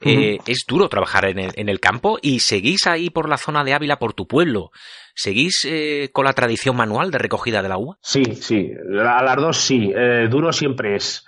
Eh, 0.00 0.38
es 0.46 0.64
duro 0.68 0.88
trabajar 0.88 1.24
en 1.24 1.40
el, 1.40 1.50
en 1.56 1.68
el, 1.68 1.80
campo 1.80 2.20
y 2.22 2.38
seguís 2.38 2.86
ahí 2.86 3.10
por 3.10 3.28
la 3.28 3.36
zona 3.36 3.64
de 3.64 3.74
Ávila, 3.74 3.98
por 3.98 4.12
tu 4.12 4.28
pueblo. 4.28 4.70
¿Seguís 5.12 5.64
eh, 5.64 6.10
con 6.12 6.24
la 6.24 6.34
tradición 6.34 6.76
manual 6.76 7.10
de 7.10 7.18
recogida 7.18 7.62
de 7.62 7.68
la 7.68 7.78
uva? 7.78 7.98
Sí, 8.00 8.22
sí, 8.36 8.70
a 8.96 9.22
las 9.24 9.36
dos 9.36 9.56
sí. 9.56 9.90
Eh, 9.92 10.28
duro 10.30 10.52
siempre 10.52 10.94
es. 10.94 11.24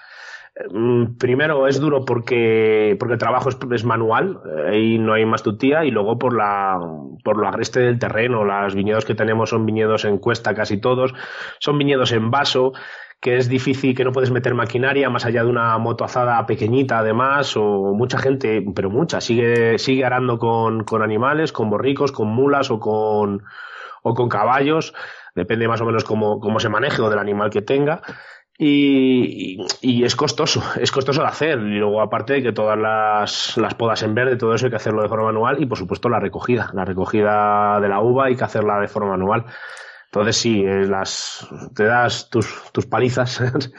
Mm, 0.68 1.16
primero 1.16 1.66
es 1.68 1.80
duro 1.80 2.04
porque, 2.04 2.96
porque 2.98 3.14
el 3.14 3.18
trabajo 3.18 3.48
es, 3.48 3.84
manual 3.84 4.40
eh, 4.66 4.78
y 4.78 4.98
no 4.98 5.14
hay 5.14 5.24
más 5.24 5.42
tutía 5.42 5.84
y 5.84 5.90
luego 5.90 6.18
por 6.18 6.36
la 6.36 6.78
por 7.24 7.38
lo 7.38 7.48
agreste 7.48 7.80
del 7.80 7.98
terreno 7.98 8.44
los 8.44 8.74
viñedos 8.74 9.04
que 9.04 9.14
tenemos 9.14 9.50
son 9.50 9.64
viñedos 9.64 10.04
en 10.04 10.18
cuesta 10.18 10.54
casi 10.54 10.78
todos 10.78 11.14
son 11.60 11.78
viñedos 11.78 12.12
en 12.12 12.30
vaso 12.30 12.72
que 13.20 13.36
es 13.36 13.48
difícil 13.48 13.94
que 13.94 14.04
no 14.04 14.12
puedes 14.12 14.30
meter 14.30 14.54
maquinaria 14.54 15.08
más 15.08 15.24
allá 15.24 15.44
de 15.44 15.50
una 15.50 15.78
motoazada 15.78 16.44
pequeñita 16.46 16.98
además 16.98 17.56
o 17.56 17.94
mucha 17.94 18.18
gente 18.18 18.62
pero 18.74 18.90
mucha 18.90 19.20
sigue 19.20 19.78
sigue 19.78 20.04
arando 20.04 20.38
con, 20.38 20.84
con 20.84 21.02
animales 21.02 21.52
con 21.52 21.70
borricos 21.70 22.12
con 22.12 22.28
mulas 22.28 22.70
o 22.70 22.80
con 22.80 23.44
o 24.02 24.14
con 24.14 24.28
caballos 24.28 24.94
depende 25.34 25.68
más 25.68 25.80
o 25.80 25.86
menos 25.86 26.04
cómo, 26.04 26.40
cómo 26.40 26.60
se 26.60 26.68
maneje 26.68 27.00
o 27.00 27.08
del 27.08 27.18
animal 27.18 27.50
que 27.50 27.62
tenga 27.62 28.02
y, 28.62 29.56
y, 29.80 30.04
es 30.04 30.14
costoso, 30.14 30.62
es 30.78 30.92
costoso 30.92 31.22
de 31.22 31.28
hacer. 31.28 31.58
Y 31.60 31.78
luego, 31.78 32.02
aparte 32.02 32.34
de 32.34 32.42
que 32.42 32.52
todas 32.52 32.78
las, 32.78 33.56
las, 33.56 33.74
podas 33.74 34.02
en 34.02 34.14
verde, 34.14 34.36
todo 34.36 34.54
eso 34.54 34.66
hay 34.66 34.70
que 34.70 34.76
hacerlo 34.76 35.00
de 35.00 35.08
forma 35.08 35.24
manual 35.32 35.62
y, 35.62 35.66
por 35.66 35.78
supuesto, 35.78 36.10
la 36.10 36.20
recogida. 36.20 36.70
La 36.74 36.84
recogida 36.84 37.80
de 37.80 37.88
la 37.88 38.00
uva 38.00 38.26
hay 38.26 38.36
que 38.36 38.44
hacerla 38.44 38.78
de 38.78 38.88
forma 38.88 39.12
manual. 39.12 39.46
Entonces, 40.04 40.36
sí, 40.36 40.62
eh, 40.62 40.84
las, 40.84 41.48
te 41.74 41.84
das 41.84 42.28
tus, 42.28 42.70
tus 42.70 42.84
palizas, 42.84 43.42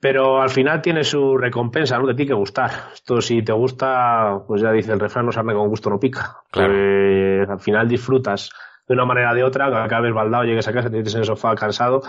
pero 0.00 0.42
al 0.42 0.50
final 0.50 0.82
tiene 0.82 1.02
su 1.02 1.38
recompensa, 1.38 1.98
¿no? 1.98 2.06
Te 2.06 2.12
tiene 2.12 2.28
que 2.28 2.34
gustar. 2.34 2.70
Esto, 2.92 3.22
si 3.22 3.42
te 3.42 3.52
gusta, 3.54 4.42
pues 4.46 4.60
ya 4.60 4.70
dice 4.70 4.92
el 4.92 5.00
refrán, 5.00 5.24
no 5.24 5.32
sabe 5.32 5.54
con 5.54 5.68
gusto 5.68 5.88
no 5.88 5.98
pica. 5.98 6.36
Claro. 6.50 6.74
Pues, 6.74 7.48
al 7.48 7.60
final 7.60 7.88
disfrutas 7.88 8.50
de 8.86 8.94
una 8.94 9.06
manera 9.06 9.30
o 9.30 9.34
de 9.34 9.44
otra, 9.44 9.82
acabes 9.82 10.12
baldado, 10.12 10.44
llegues 10.44 10.68
a 10.68 10.74
casa, 10.74 10.90
te 10.90 10.98
metes 10.98 11.14
en 11.14 11.20
el 11.20 11.26
sofá 11.26 11.54
cansado 11.54 12.02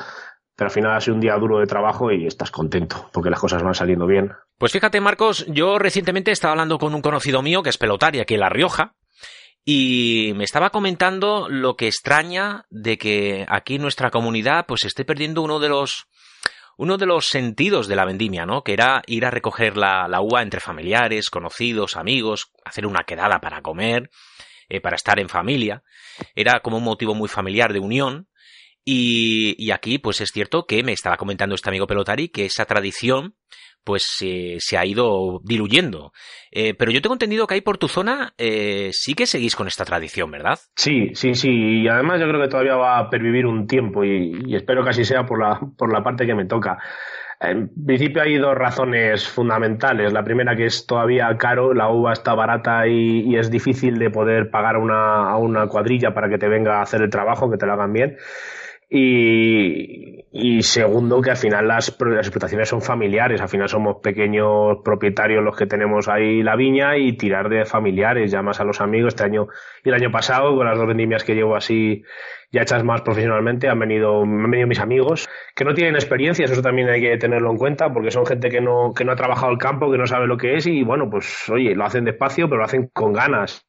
pero 0.55 0.67
al 0.67 0.74
final 0.74 0.91
ha 0.91 1.12
un 1.12 1.20
día 1.20 1.36
duro 1.36 1.60
de 1.60 1.65
trabajo 1.65 2.12
y 2.12 2.25
estás 2.27 2.51
contento 2.51 3.10
porque 3.12 3.29
las 3.29 3.39
cosas 3.39 3.63
van 3.63 3.74
saliendo 3.74 4.05
bien. 4.05 4.31
Pues 4.58 4.72
fíjate, 4.72 5.01
Marcos, 5.01 5.46
yo 5.48 5.79
recientemente 5.79 6.31
estaba 6.31 6.51
hablando 6.51 6.77
con 6.77 6.93
un 6.93 7.01
conocido 7.01 7.41
mío 7.41 7.63
que 7.63 7.70
es 7.70 7.77
pelotaria 7.77 8.24
aquí 8.24 8.36
en 8.36 8.41
La 8.41 8.50
Rioja 8.50 8.96
y 9.63 10.34
me 10.36 10.43
estaba 10.43 10.70
comentando 10.70 11.48
lo 11.50 11.75
que 11.75 11.88
extraña 11.88 12.65
de 12.70 12.98
que 12.98 13.46
aquí 13.48 13.79
nuestra 13.79 14.12
comunidad 14.12 14.65
pues 14.67 14.86
esté 14.86 15.05
perdiendo 15.05 15.41
uno 15.41 15.60
de 15.60 15.70
los 15.70 16.08
uno 16.77 16.98
de 16.98 17.05
los 17.05 17.27
sentidos 17.27 17.88
de 17.88 17.96
la 17.96 18.05
vendimia, 18.05 18.46
¿no? 18.46 18.63
Que 18.63 18.74
era 18.74 19.03
ir 19.05 19.25
a 19.25 19.29
recoger 19.29 19.77
la, 19.77 20.08
la 20.08 20.22
uva 20.22 20.41
entre 20.41 20.60
familiares, 20.60 21.29
conocidos, 21.29 21.96
amigos, 21.96 22.51
hacer 22.65 22.88
una 22.88 23.03
quedada 23.03 23.39
para 23.39 23.62
comer, 23.62 24.10
eh, 24.67 24.81
para 24.81 24.96
estar 24.96 25.20
en 25.20 25.29
familia. 25.29 25.84
Era 26.34 26.62
como 26.62 26.77
un 26.77 26.84
motivo 26.84 27.13
muy 27.13 27.29
familiar 27.29 27.72
de 27.72 27.79
unión 27.79 28.29
y, 28.83 29.71
aquí, 29.71 30.00
pues 30.00 30.21
es 30.21 30.29
cierto 30.31 30.65
que 30.65 30.83
me 30.83 30.93
estaba 30.93 31.17
comentando 31.17 31.55
este 31.55 31.69
amigo 31.69 31.88
Pelotari 31.88 32.29
que 32.29 32.45
esa 32.45 32.65
tradición 32.65 33.35
pues 33.83 34.05
se 34.59 34.77
ha 34.77 34.85
ido 34.85 35.41
diluyendo. 35.43 36.11
Eh, 36.51 36.75
pero 36.75 36.91
yo 36.91 37.01
tengo 37.01 37.15
entendido 37.15 37.47
que 37.47 37.55
ahí 37.55 37.61
por 37.61 37.77
tu 37.77 37.88
zona 37.88 38.33
eh, 38.38 38.89
sí 38.93 39.15
que 39.15 39.25
seguís 39.25 39.55
con 39.55 39.67
esta 39.67 39.85
tradición, 39.85 40.29
¿verdad? 40.29 40.59
Sí, 40.75 41.11
sí, 41.15 41.33
sí. 41.33 41.50
Y 41.50 41.88
además 41.88 42.19
yo 42.19 42.27
creo 42.27 42.41
que 42.41 42.47
todavía 42.47 42.75
va 42.75 43.00
a 43.00 43.09
pervivir 43.09 43.45
un 43.45 43.65
tiempo 43.65 44.03
y, 44.03 44.55
espero 44.55 44.83
que 44.83 44.91
así 44.91 45.03
sea 45.03 45.25
por 45.25 45.39
la, 45.39 45.59
por 45.77 45.91
la 45.91 46.03
parte 46.03 46.25
que 46.25 46.35
me 46.35 46.45
toca. 46.45 46.77
En 47.41 47.69
principio 47.86 48.21
hay 48.21 48.38
dos 48.38 48.55
razones 48.55 49.27
fundamentales. 49.27 50.13
La 50.13 50.24
primera 50.24 50.55
que 50.55 50.67
es 50.67 50.86
todavía 50.86 51.36
caro, 51.38 51.74
la 51.74 51.89
uva 51.89 52.13
está 52.13 52.36
barata 52.36 52.88
y, 52.88 53.36
es 53.36 53.50
difícil 53.50 53.98
de 53.98 54.12
poder 54.12 54.51
pagar 54.51 54.77
una, 54.77 55.27
a 55.27 55.38
una 55.38 55.65
cuadrilla 55.67 56.13
para 56.13 56.29
que 56.29 56.38
te 56.38 56.48
venga 56.48 56.77
a 56.77 56.81
hacer 56.83 57.01
el 57.01 57.10
trabajo, 57.10 57.50
que 57.50 57.57
te 57.57 57.65
lo 57.65 57.74
hagan 57.74 57.93
bien. 57.93 58.17
Y, 58.93 60.62
segundo, 60.63 61.21
que 61.21 61.31
al 61.31 61.38
final 61.38 61.65
las, 61.65 61.98
las, 61.98 62.27
explotaciones 62.27 62.67
son 62.67 62.81
familiares, 62.81 63.39
al 63.39 63.48
final 63.48 63.69
somos 63.69 63.98
pequeños 64.03 64.79
propietarios 64.83 65.41
los 65.41 65.55
que 65.55 65.65
tenemos 65.65 66.10
ahí 66.10 66.43
la 66.43 66.57
viña 66.57 66.98
y 66.98 67.13
tirar 67.13 67.48
de 67.48 67.63
familiares, 67.63 68.31
llamas 68.31 68.60
a 68.60 68.65
los 68.65 68.81
amigos. 68.81 69.13
Este 69.13 69.24
año 69.24 69.48
y 69.86 69.89
el 69.89 69.95
año 69.95 70.12
pasado, 70.12 70.53
con 70.57 70.65
las 70.65 70.77
dos 70.77 70.88
vendimias 70.88 71.24
que 71.24 71.36
llevo 71.36 71.55
así 71.55 72.03
ya 72.51 72.63
hechas 72.63 72.83
más 72.83 73.01
profesionalmente, 73.01 73.69
han 73.69 73.79
venido, 73.79 74.24
han 74.24 74.51
venido 74.51 74.67
mis 74.67 74.79
amigos 74.79 75.29
que 75.55 75.63
no 75.63 75.74
tienen 75.74 75.95
experiencia, 75.95 76.43
eso 76.43 76.62
también 76.62 76.89
hay 76.89 77.00
que 77.00 77.17
tenerlo 77.17 77.50
en 77.50 77.57
cuenta, 77.57 77.93
porque 77.93 78.12
son 78.12 78.25
gente 78.25 78.50
que 78.50 78.60
no, 78.60 78.93
que 78.93 79.05
no 79.05 79.13
ha 79.13 79.15
trabajado 79.15 79.53
el 79.53 79.57
campo, 79.57 79.89
que 79.89 79.98
no 79.98 80.05
sabe 80.05 80.27
lo 80.27 80.36
que 80.36 80.55
es. 80.55 80.67
Y 80.67 80.83
bueno, 80.83 81.10
pues 81.10 81.48
oye, 81.50 81.75
lo 81.75 81.86
hacen 81.86 82.03
despacio, 82.03 82.50
pero 82.50 82.57
lo 82.57 82.65
hacen 82.65 82.89
con 82.93 83.13
ganas 83.13 83.65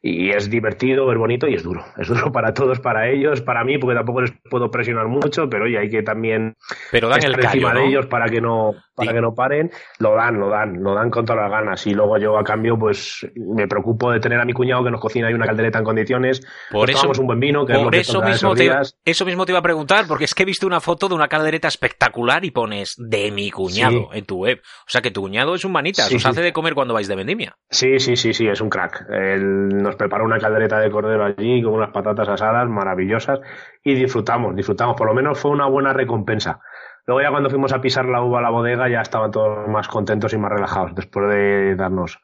y 0.00 0.30
es 0.30 0.48
divertido, 0.48 1.10
es 1.10 1.18
bonito 1.18 1.48
y 1.48 1.54
es 1.54 1.62
duro. 1.62 1.84
Es 1.96 2.08
duro 2.08 2.30
para 2.32 2.54
todos, 2.54 2.80
para 2.80 3.08
ellos, 3.08 3.40
para 3.40 3.64
mí, 3.64 3.78
porque 3.78 3.96
tampoco 3.96 4.22
les 4.22 4.32
puedo 4.50 4.70
presionar 4.70 5.08
mucho, 5.08 5.48
pero 5.48 5.64
oye, 5.64 5.78
hay 5.78 5.90
que 5.90 6.02
también 6.02 6.56
pero 6.90 7.08
dan 7.08 7.22
el 7.22 7.38
encima 7.38 7.74
de 7.74 7.86
ellos 7.86 8.06
para 8.06 8.28
que 8.28 8.40
no 8.40 8.74
para 8.98 9.12
que 9.12 9.20
no 9.20 9.34
paren, 9.34 9.70
lo 9.98 10.14
dan, 10.14 10.38
lo 10.38 10.48
dan, 10.48 10.82
lo 10.82 10.94
dan 10.94 11.10
con 11.10 11.24
todas 11.24 11.42
las 11.42 11.50
ganas. 11.50 11.86
Y 11.86 11.94
luego 11.94 12.18
yo 12.18 12.38
a 12.38 12.44
cambio, 12.44 12.78
pues 12.78 13.26
me 13.34 13.66
preocupo 13.68 14.10
de 14.10 14.20
tener 14.20 14.40
a 14.40 14.44
mi 14.44 14.52
cuñado 14.52 14.84
que 14.84 14.90
nos 14.90 15.00
cocina 15.00 15.28
ahí 15.28 15.34
una 15.34 15.46
caldereta 15.46 15.78
en 15.78 15.84
condiciones. 15.84 16.40
Por 16.70 16.90
eso, 16.90 17.10
un 17.18 17.26
buen 17.26 17.40
vino, 17.40 17.64
que 17.64 17.74
por 17.74 17.94
es 17.94 18.08
eso, 18.08 18.20
mismo 18.22 18.54
te, 18.54 18.70
eso 19.04 19.24
mismo 19.24 19.46
te 19.46 19.52
iba 19.52 19.60
a 19.60 19.62
preguntar, 19.62 20.06
porque 20.06 20.24
es 20.24 20.34
que 20.34 20.42
he 20.42 20.46
visto 20.46 20.66
una 20.66 20.80
foto 20.80 21.08
de 21.08 21.14
una 21.14 21.28
caldereta 21.28 21.68
espectacular 21.68 22.44
y 22.44 22.50
pones 22.50 22.94
de 22.98 23.30
mi 23.30 23.50
cuñado 23.50 24.10
en 24.12 24.24
tu 24.24 24.38
web. 24.38 24.60
O 24.62 24.90
sea 24.90 25.00
que 25.00 25.10
tu 25.10 25.22
cuñado 25.22 25.54
es 25.54 25.64
un 25.64 25.72
manitas, 25.72 26.12
os 26.12 26.26
hace 26.26 26.40
de 26.40 26.52
comer 26.52 26.74
cuando 26.74 26.94
vais 26.94 27.08
de 27.08 27.16
vendimia. 27.16 27.56
Sí, 27.70 27.98
sí, 27.98 28.16
sí, 28.16 28.32
sí, 28.32 28.48
es 28.48 28.60
un 28.60 28.70
crack. 28.70 29.06
Él 29.10 29.68
nos 29.68 29.96
prepara 29.96 30.24
una 30.24 30.38
caldereta 30.38 30.78
de 30.80 30.90
cordero 30.90 31.24
allí 31.24 31.62
con 31.62 31.74
unas 31.74 31.90
patatas 31.90 32.28
asadas 32.28 32.68
maravillosas 32.68 33.40
y 33.84 33.94
disfrutamos, 33.94 34.54
disfrutamos. 34.56 34.96
Por 34.96 35.06
lo 35.06 35.14
menos 35.14 35.38
fue 35.38 35.50
una 35.50 35.66
buena 35.66 35.92
recompensa. 35.92 36.60
Luego 37.08 37.22
ya 37.22 37.30
cuando 37.30 37.48
fuimos 37.48 37.72
a 37.72 37.80
pisar 37.80 38.04
la 38.04 38.20
uva 38.20 38.40
a 38.40 38.42
la 38.42 38.50
bodega 38.50 38.86
ya 38.86 39.00
estaban 39.00 39.30
todos 39.30 39.66
más 39.66 39.88
contentos 39.88 40.34
y 40.34 40.36
más 40.36 40.52
relajados 40.52 40.94
después 40.94 41.26
de 41.30 41.74
darnos 41.74 42.20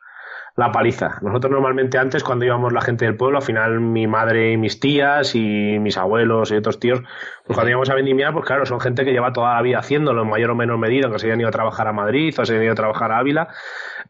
la 0.56 0.72
paliza. 0.72 1.18
Nosotros 1.22 1.50
normalmente 1.50 1.96
antes, 1.96 2.22
cuando 2.22 2.44
íbamos 2.44 2.70
la 2.70 2.82
gente 2.82 3.06
del 3.06 3.16
pueblo, 3.16 3.38
al 3.38 3.42
final 3.42 3.80
mi 3.80 4.06
madre 4.06 4.52
y 4.52 4.58
mis 4.58 4.80
tías 4.80 5.34
y 5.34 5.78
mis 5.80 5.96
abuelos 5.96 6.50
y 6.50 6.56
otros 6.56 6.80
tíos, 6.80 7.00
pues 7.46 7.54
cuando 7.54 7.70
íbamos 7.70 7.88
a 7.88 7.94
vendimiar, 7.94 8.34
pues 8.34 8.44
claro, 8.44 8.66
son 8.66 8.78
gente 8.78 9.06
que 9.06 9.12
lleva 9.12 9.32
toda 9.32 9.54
la 9.54 9.62
vida 9.62 9.78
haciéndolo 9.78 10.20
en 10.20 10.28
mayor 10.28 10.50
o 10.50 10.54
menor 10.54 10.76
medida, 10.76 11.06
aunque 11.06 11.18
se 11.18 11.28
hayan 11.28 11.40
ido 11.40 11.48
a 11.48 11.52
trabajar 11.52 11.88
a 11.88 11.92
Madrid 11.94 12.34
o 12.38 12.44
se 12.44 12.52
hayan 12.52 12.64
ido 12.64 12.72
a 12.72 12.76
trabajar 12.76 13.10
a 13.10 13.18
Ávila, 13.20 13.48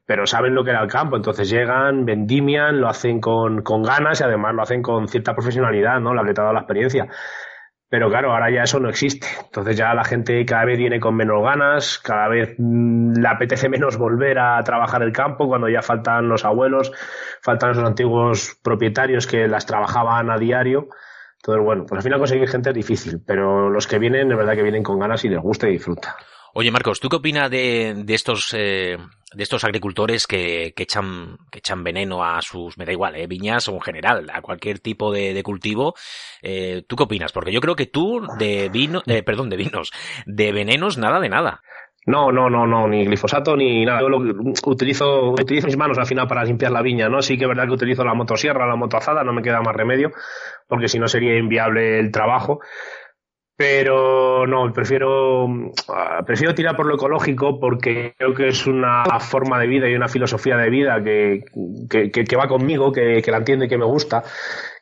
pero 0.06 0.26
saben 0.26 0.56
lo 0.56 0.64
que 0.64 0.70
era 0.70 0.82
el 0.82 0.88
campo, 0.88 1.14
entonces 1.14 1.48
llegan, 1.48 2.04
vendimian, 2.04 2.80
lo 2.80 2.88
hacen 2.88 3.20
con, 3.20 3.62
con 3.62 3.84
ganas 3.84 4.20
y 4.20 4.24
además 4.24 4.56
lo 4.56 4.62
hacen 4.62 4.82
con 4.82 5.06
cierta 5.06 5.34
profesionalidad, 5.34 6.00
¿no? 6.00 6.14
La 6.14 6.24
que 6.24 6.34
te 6.34 6.40
ha 6.40 6.44
dado 6.44 6.54
la 6.54 6.60
experiencia. 6.62 7.08
Pero 7.88 8.08
claro, 8.08 8.32
ahora 8.32 8.50
ya 8.50 8.62
eso 8.62 8.80
no 8.80 8.88
existe. 8.88 9.26
Entonces 9.44 9.76
ya 9.76 9.94
la 9.94 10.04
gente 10.04 10.44
cada 10.44 10.64
vez 10.64 10.78
viene 10.78 10.98
con 10.98 11.14
menos 11.14 11.42
ganas, 11.42 11.98
cada 11.98 12.28
vez 12.28 12.54
mm, 12.58 13.14
le 13.20 13.28
apetece 13.28 13.68
menos 13.68 13.96
volver 13.96 14.38
a 14.38 14.60
trabajar 14.62 15.02
el 15.02 15.12
campo 15.12 15.46
cuando 15.46 15.68
ya 15.68 15.82
faltan 15.82 16.28
los 16.28 16.44
abuelos, 16.44 16.92
faltan 17.42 17.70
los 17.70 17.78
antiguos 17.78 18.58
propietarios 18.62 19.26
que 19.26 19.46
las 19.48 19.66
trabajaban 19.66 20.30
a 20.30 20.38
diario. 20.38 20.88
Entonces, 21.36 21.64
bueno, 21.64 21.84
pues 21.86 21.98
al 21.98 22.02
final 22.02 22.18
conseguir 22.18 22.48
gente 22.48 22.70
es 22.70 22.74
difícil, 22.74 23.22
pero 23.24 23.68
los 23.68 23.86
que 23.86 23.98
vienen, 23.98 24.30
es 24.32 24.36
verdad 24.36 24.54
que 24.54 24.62
vienen 24.62 24.82
con 24.82 24.98
ganas 24.98 25.24
y 25.24 25.28
les 25.28 25.40
gusta 25.40 25.68
y 25.68 25.72
disfruta. 25.72 26.16
Oye, 26.56 26.70
Marcos, 26.70 27.00
¿tú 27.00 27.08
qué 27.08 27.16
opinas 27.16 27.50
de, 27.50 27.94
de 28.04 28.14
estos 28.14 28.54
eh, 28.56 28.96
de 29.34 29.42
estos 29.42 29.64
agricultores 29.64 30.28
que, 30.28 30.72
que, 30.76 30.84
echan 30.84 31.36
que 31.50 31.58
echan 31.58 31.82
veneno 31.82 32.24
a 32.24 32.40
sus, 32.42 32.78
me 32.78 32.84
da 32.84 32.92
igual, 32.92 33.16
eh, 33.16 33.26
viñas 33.26 33.66
o 33.66 33.72
en 33.72 33.80
general, 33.80 34.30
a 34.32 34.40
cualquier 34.40 34.78
tipo 34.78 35.12
de, 35.12 35.42
cultivo? 35.42 35.94
Eh, 36.42 36.84
¿Tú 36.86 36.94
qué 36.94 37.02
opinas? 37.02 37.32
Porque 37.32 37.52
yo 37.52 37.60
creo 37.60 37.74
que 37.74 37.86
tú 37.86 38.24
de 38.38 38.68
vino, 38.68 39.02
eh, 39.06 39.24
perdón, 39.24 39.50
de 39.50 39.56
vinos, 39.56 39.90
de 40.26 40.52
venenos 40.52 40.96
nada 40.96 41.18
de 41.18 41.28
nada. 41.28 41.60
No, 42.06 42.30
no, 42.30 42.48
no, 42.48 42.66
no, 42.66 42.86
ni 42.86 43.04
glifosato 43.04 43.56
ni 43.56 43.84
nada. 43.84 44.02
Yo 44.02 44.08
lo, 44.10 44.18
utilizo, 44.66 45.30
utilizo 45.30 45.66
mis 45.66 45.76
manos 45.76 45.98
al 45.98 46.06
final 46.06 46.28
para 46.28 46.44
limpiar 46.44 46.70
la 46.70 46.82
viña, 46.82 47.08
¿no? 47.08 47.20
Sí 47.20 47.36
que 47.36 47.44
es 47.44 47.48
verdad 47.48 47.64
que 47.64 47.72
utilizo 47.72 48.04
la 48.04 48.14
motosierra, 48.14 48.66
la 48.66 48.76
motoazada, 48.76 49.24
no 49.24 49.32
me 49.32 49.42
queda 49.42 49.60
más 49.62 49.74
remedio, 49.74 50.12
porque 50.68 50.86
si 50.86 50.98
no 50.98 51.08
sería 51.08 51.36
inviable 51.36 51.98
el 51.98 52.12
trabajo 52.12 52.60
pero 53.56 54.46
no, 54.48 54.72
prefiero, 54.72 55.46
ah, 55.88 56.22
prefiero 56.26 56.54
tirar 56.54 56.74
por 56.74 56.86
lo 56.86 56.96
ecológico 56.96 57.60
porque 57.60 58.14
creo 58.18 58.34
que 58.34 58.48
es 58.48 58.66
una 58.66 59.04
forma 59.20 59.60
de 59.60 59.68
vida 59.68 59.88
y 59.88 59.94
una 59.94 60.08
filosofía 60.08 60.56
de 60.56 60.70
vida 60.70 61.02
que, 61.04 61.44
que, 61.88 62.10
que 62.10 62.36
va 62.36 62.48
conmigo, 62.48 62.90
que, 62.90 63.22
que, 63.22 63.30
la 63.30 63.38
entiende 63.38 63.66
y 63.66 63.68
que 63.68 63.78
me 63.78 63.84
gusta, 63.84 64.24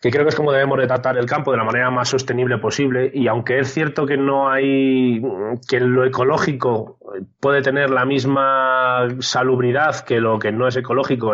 que 0.00 0.10
creo 0.10 0.24
que 0.24 0.30
es 0.30 0.34
como 0.34 0.52
debemos 0.52 0.78
de 0.78 0.86
tratar 0.86 1.18
el 1.18 1.26
campo 1.26 1.50
de 1.50 1.58
la 1.58 1.64
manera 1.64 1.90
más 1.90 2.08
sostenible 2.08 2.56
posible. 2.58 3.10
Y 3.12 3.28
aunque 3.28 3.58
es 3.58 3.74
cierto 3.74 4.06
que 4.06 4.16
no 4.16 4.50
hay, 4.50 5.20
que 5.68 5.78
lo 5.78 6.06
ecológico 6.06 6.98
puede 7.40 7.60
tener 7.60 7.90
la 7.90 8.06
misma 8.06 9.06
salubridad 9.20 10.00
que 10.00 10.18
lo 10.18 10.38
que 10.38 10.50
no 10.50 10.66
es 10.66 10.76
ecológico 10.76 11.32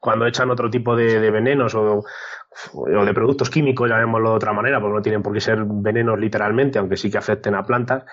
cuando 0.00 0.26
echan 0.26 0.50
otro 0.50 0.70
tipo 0.70 0.96
de, 0.96 1.20
de 1.20 1.30
venenos 1.30 1.74
o 1.74 2.04
o 2.72 3.04
de 3.04 3.14
productos 3.14 3.50
químicos, 3.50 3.88
llamémoslo 3.88 4.30
de 4.30 4.36
otra 4.36 4.52
manera, 4.52 4.80
porque 4.80 4.94
no 4.94 5.02
tienen 5.02 5.22
por 5.22 5.32
qué 5.32 5.40
ser 5.40 5.64
venenos 5.64 6.18
literalmente, 6.18 6.78
aunque 6.78 6.96
sí 6.96 7.10
que 7.10 7.18
afecten 7.18 7.54
a 7.54 7.62
plantas. 7.62 8.04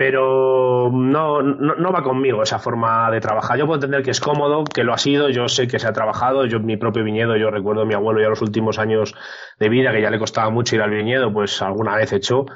Pero 0.00 0.88
no, 0.90 1.42
no, 1.42 1.92
va 1.92 2.02
conmigo 2.02 2.42
esa 2.42 2.58
forma 2.58 3.10
de 3.10 3.20
trabajar. 3.20 3.58
Yo 3.58 3.66
puedo 3.66 3.76
entender 3.76 4.02
que 4.02 4.12
es 4.12 4.18
cómodo, 4.18 4.64
que 4.64 4.82
lo 4.82 4.94
ha 4.94 4.96
sido, 4.96 5.28
yo 5.28 5.46
sé 5.46 5.68
que 5.68 5.78
se 5.78 5.86
ha 5.86 5.92
trabajado, 5.92 6.46
yo 6.46 6.58
mi 6.58 6.78
propio 6.78 7.04
viñedo, 7.04 7.36
yo 7.36 7.50
recuerdo 7.50 7.82
a 7.82 7.84
mi 7.84 7.92
abuelo 7.92 8.18
ya 8.18 8.30
los 8.30 8.40
últimos 8.40 8.78
años 8.78 9.14
de 9.58 9.68
vida, 9.68 9.92
que 9.92 10.00
ya 10.00 10.08
le 10.08 10.18
costaba 10.18 10.48
mucho 10.48 10.74
ir 10.74 10.80
al 10.80 10.88
viñedo, 10.88 11.30
pues 11.34 11.60
alguna 11.60 11.96
vez 11.96 12.14
echó. 12.14 12.46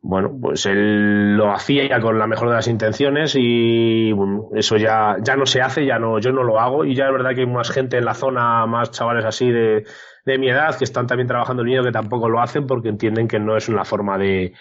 Bueno, 0.00 0.30
pues 0.40 0.64
él 0.66 1.36
lo 1.36 1.50
hacía 1.50 1.88
ya 1.88 2.00
con 2.00 2.20
la 2.20 2.28
mejor 2.28 2.50
de 2.50 2.54
las 2.54 2.68
intenciones 2.68 3.34
y 3.34 4.14
eso 4.54 4.76
ya, 4.76 5.16
ya 5.20 5.34
no 5.34 5.44
se 5.44 5.62
hace, 5.62 5.84
ya 5.84 5.98
no, 5.98 6.20
yo 6.20 6.30
no 6.30 6.44
lo 6.44 6.60
hago 6.60 6.84
y 6.84 6.94
ya 6.94 7.06
es 7.06 7.12
verdad 7.12 7.34
que 7.34 7.40
hay 7.40 7.46
más 7.48 7.72
gente 7.72 7.98
en 7.98 8.04
la 8.04 8.14
zona, 8.14 8.64
más 8.66 8.92
chavales 8.92 9.24
así 9.24 9.50
de, 9.50 9.82
de 10.24 10.38
mi 10.38 10.50
edad 10.50 10.78
que 10.78 10.84
están 10.84 11.08
también 11.08 11.26
trabajando 11.26 11.62
el 11.62 11.68
niño 11.68 11.82
que 11.82 11.90
tampoco 11.90 12.28
lo 12.28 12.40
hacen 12.40 12.68
porque 12.68 12.90
entienden 12.90 13.26
que 13.26 13.40
no 13.40 13.56
es 13.56 13.68
una 13.68 13.84
forma 13.84 14.18
de, 14.18 14.52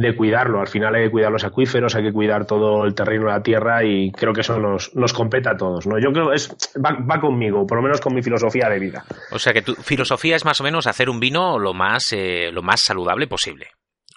de 0.00 0.16
cuidarlo. 0.16 0.60
Al 0.60 0.68
final 0.68 0.94
hay 0.94 1.04
que 1.04 1.10
cuidar 1.10 1.30
los 1.30 1.44
acuíferos, 1.44 1.94
hay 1.94 2.04
que 2.04 2.12
cuidar 2.12 2.46
todo 2.46 2.84
el 2.84 2.94
terreno 2.94 3.26
de 3.26 3.32
la 3.32 3.42
tierra 3.42 3.84
y 3.84 4.10
creo 4.12 4.32
que 4.32 4.40
eso 4.40 4.58
nos, 4.58 4.94
nos 4.96 5.12
compete 5.12 5.48
a 5.50 5.56
todos. 5.56 5.86
¿no? 5.86 5.98
Yo 5.98 6.10
creo 6.12 6.30
que 6.30 6.36
es, 6.36 6.50
va, 6.76 6.96
va, 7.08 7.20
conmigo, 7.20 7.66
por 7.66 7.78
lo 7.78 7.82
menos 7.82 8.00
con 8.00 8.14
mi 8.14 8.22
filosofía 8.22 8.68
de 8.68 8.78
vida. 8.78 9.04
O 9.30 9.38
sea 9.38 9.52
que 9.52 9.62
tu 9.62 9.74
filosofía 9.74 10.36
es 10.36 10.44
más 10.44 10.60
o 10.60 10.64
menos 10.64 10.86
hacer 10.86 11.10
un 11.10 11.20
vino 11.20 11.58
lo 11.58 11.74
más, 11.74 12.04
eh, 12.12 12.50
lo 12.52 12.62
más 12.62 12.80
saludable 12.82 13.26
posible. 13.26 13.68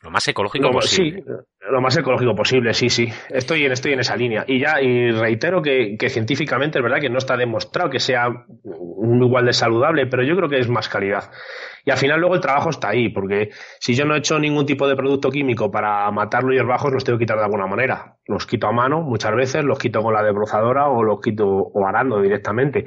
Lo 0.02 0.12
más 0.12 0.28
ecológico 0.28 0.67
lo, 0.67 0.74
posible. 0.74 1.24
Sí, 1.26 1.32
lo 1.72 1.80
más 1.80 1.96
ecológico 1.96 2.36
posible, 2.36 2.74
sí, 2.74 2.89
sí. 2.89 3.08
Estoy 3.30 3.63
en, 3.63 3.72
estoy 3.72 3.93
en 3.93 4.02
esa 4.02 4.17
línea. 4.17 4.43
Y 4.46 4.60
ya, 4.60 4.82
y 4.82 5.12
reitero 5.12 5.62
que, 5.62 5.96
que, 5.98 6.10
científicamente 6.10 6.80
es 6.80 6.84
verdad 6.84 7.00
que 7.00 7.10
no 7.10 7.19
está 7.19 7.38
demostrado 7.38 7.89
que 7.89 8.02
sea 8.02 8.28
igual 8.65 9.46
de 9.46 9.54
saludable, 9.54 10.06
pero 10.08 10.24
yo 10.24 10.36
creo 10.36 10.50
que 10.50 10.60
es 10.60 10.67
más 10.67 10.89
calidad. 10.89 11.32
Y 11.86 11.91
al 11.91 11.98
final 11.98 12.19
luego 12.19 12.36
el 12.36 12.41
trabajo 12.41 12.69
está 12.69 12.89
ahí, 12.89 13.10
porque 13.10 13.50
si 13.80 13.93
yo 13.93 14.06
no 14.06 14.15
he 14.15 14.19
hecho 14.19 14.39
ningún 14.39 14.65
tipo 14.65 14.88
de 14.88 14.96
producto 14.96 15.30
químico 15.30 15.69
para 15.69 16.10
matar 16.12 16.43
los 16.43 16.65
bajos, 16.65 16.93
los 16.93 17.04
tengo 17.04 17.19
que 17.19 17.26
quitar 17.26 17.38
de 17.38 17.43
alguna 17.43 17.67
manera. 17.67 18.15
Los 18.26 18.46
quito 18.46 18.67
a 18.67 18.72
mano 18.72 19.02
muchas 19.02 19.36
veces, 19.36 19.65
los 19.65 19.78
quito 19.78 20.02
con 20.02 20.13
la 20.13 20.24
debrozadora 20.24 20.88
o 20.88 21.04
los 21.04 21.19
quito 21.19 21.46
o 21.46 21.86
arando 21.86 22.22
directamente. 22.22 22.86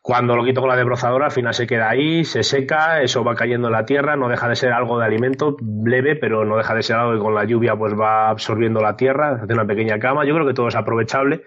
Cuando 0.00 0.36
lo 0.36 0.44
quito 0.44 0.60
con 0.60 0.70
la 0.70 0.76
debrozadora, 0.76 1.26
al 1.26 1.32
final 1.32 1.54
se 1.54 1.66
queda 1.66 1.90
ahí, 1.90 2.24
se 2.24 2.44
seca, 2.44 3.02
eso 3.02 3.24
va 3.24 3.34
cayendo 3.34 3.66
en 3.66 3.72
la 3.72 3.84
tierra, 3.84 4.14
no 4.14 4.28
deja 4.28 4.48
de 4.48 4.54
ser 4.54 4.72
algo 4.72 4.98
de 4.98 5.06
alimento 5.06 5.56
leve, 5.84 6.14
pero 6.14 6.44
no 6.44 6.56
deja 6.56 6.74
de 6.74 6.84
ser 6.84 6.96
algo 6.96 7.14
que 7.14 7.18
con 7.18 7.34
la 7.34 7.44
lluvia 7.44 7.74
pues 7.74 7.98
va 7.98 8.30
absorbiendo 8.30 8.80
la 8.80 8.96
tierra, 8.96 9.40
hace 9.42 9.52
una 9.52 9.66
pequeña 9.66 9.98
cama. 9.98 10.24
Yo 10.24 10.34
creo 10.34 10.46
que 10.46 10.54
todo 10.54 10.68
es 10.68 10.76
aprovechable 10.76 11.42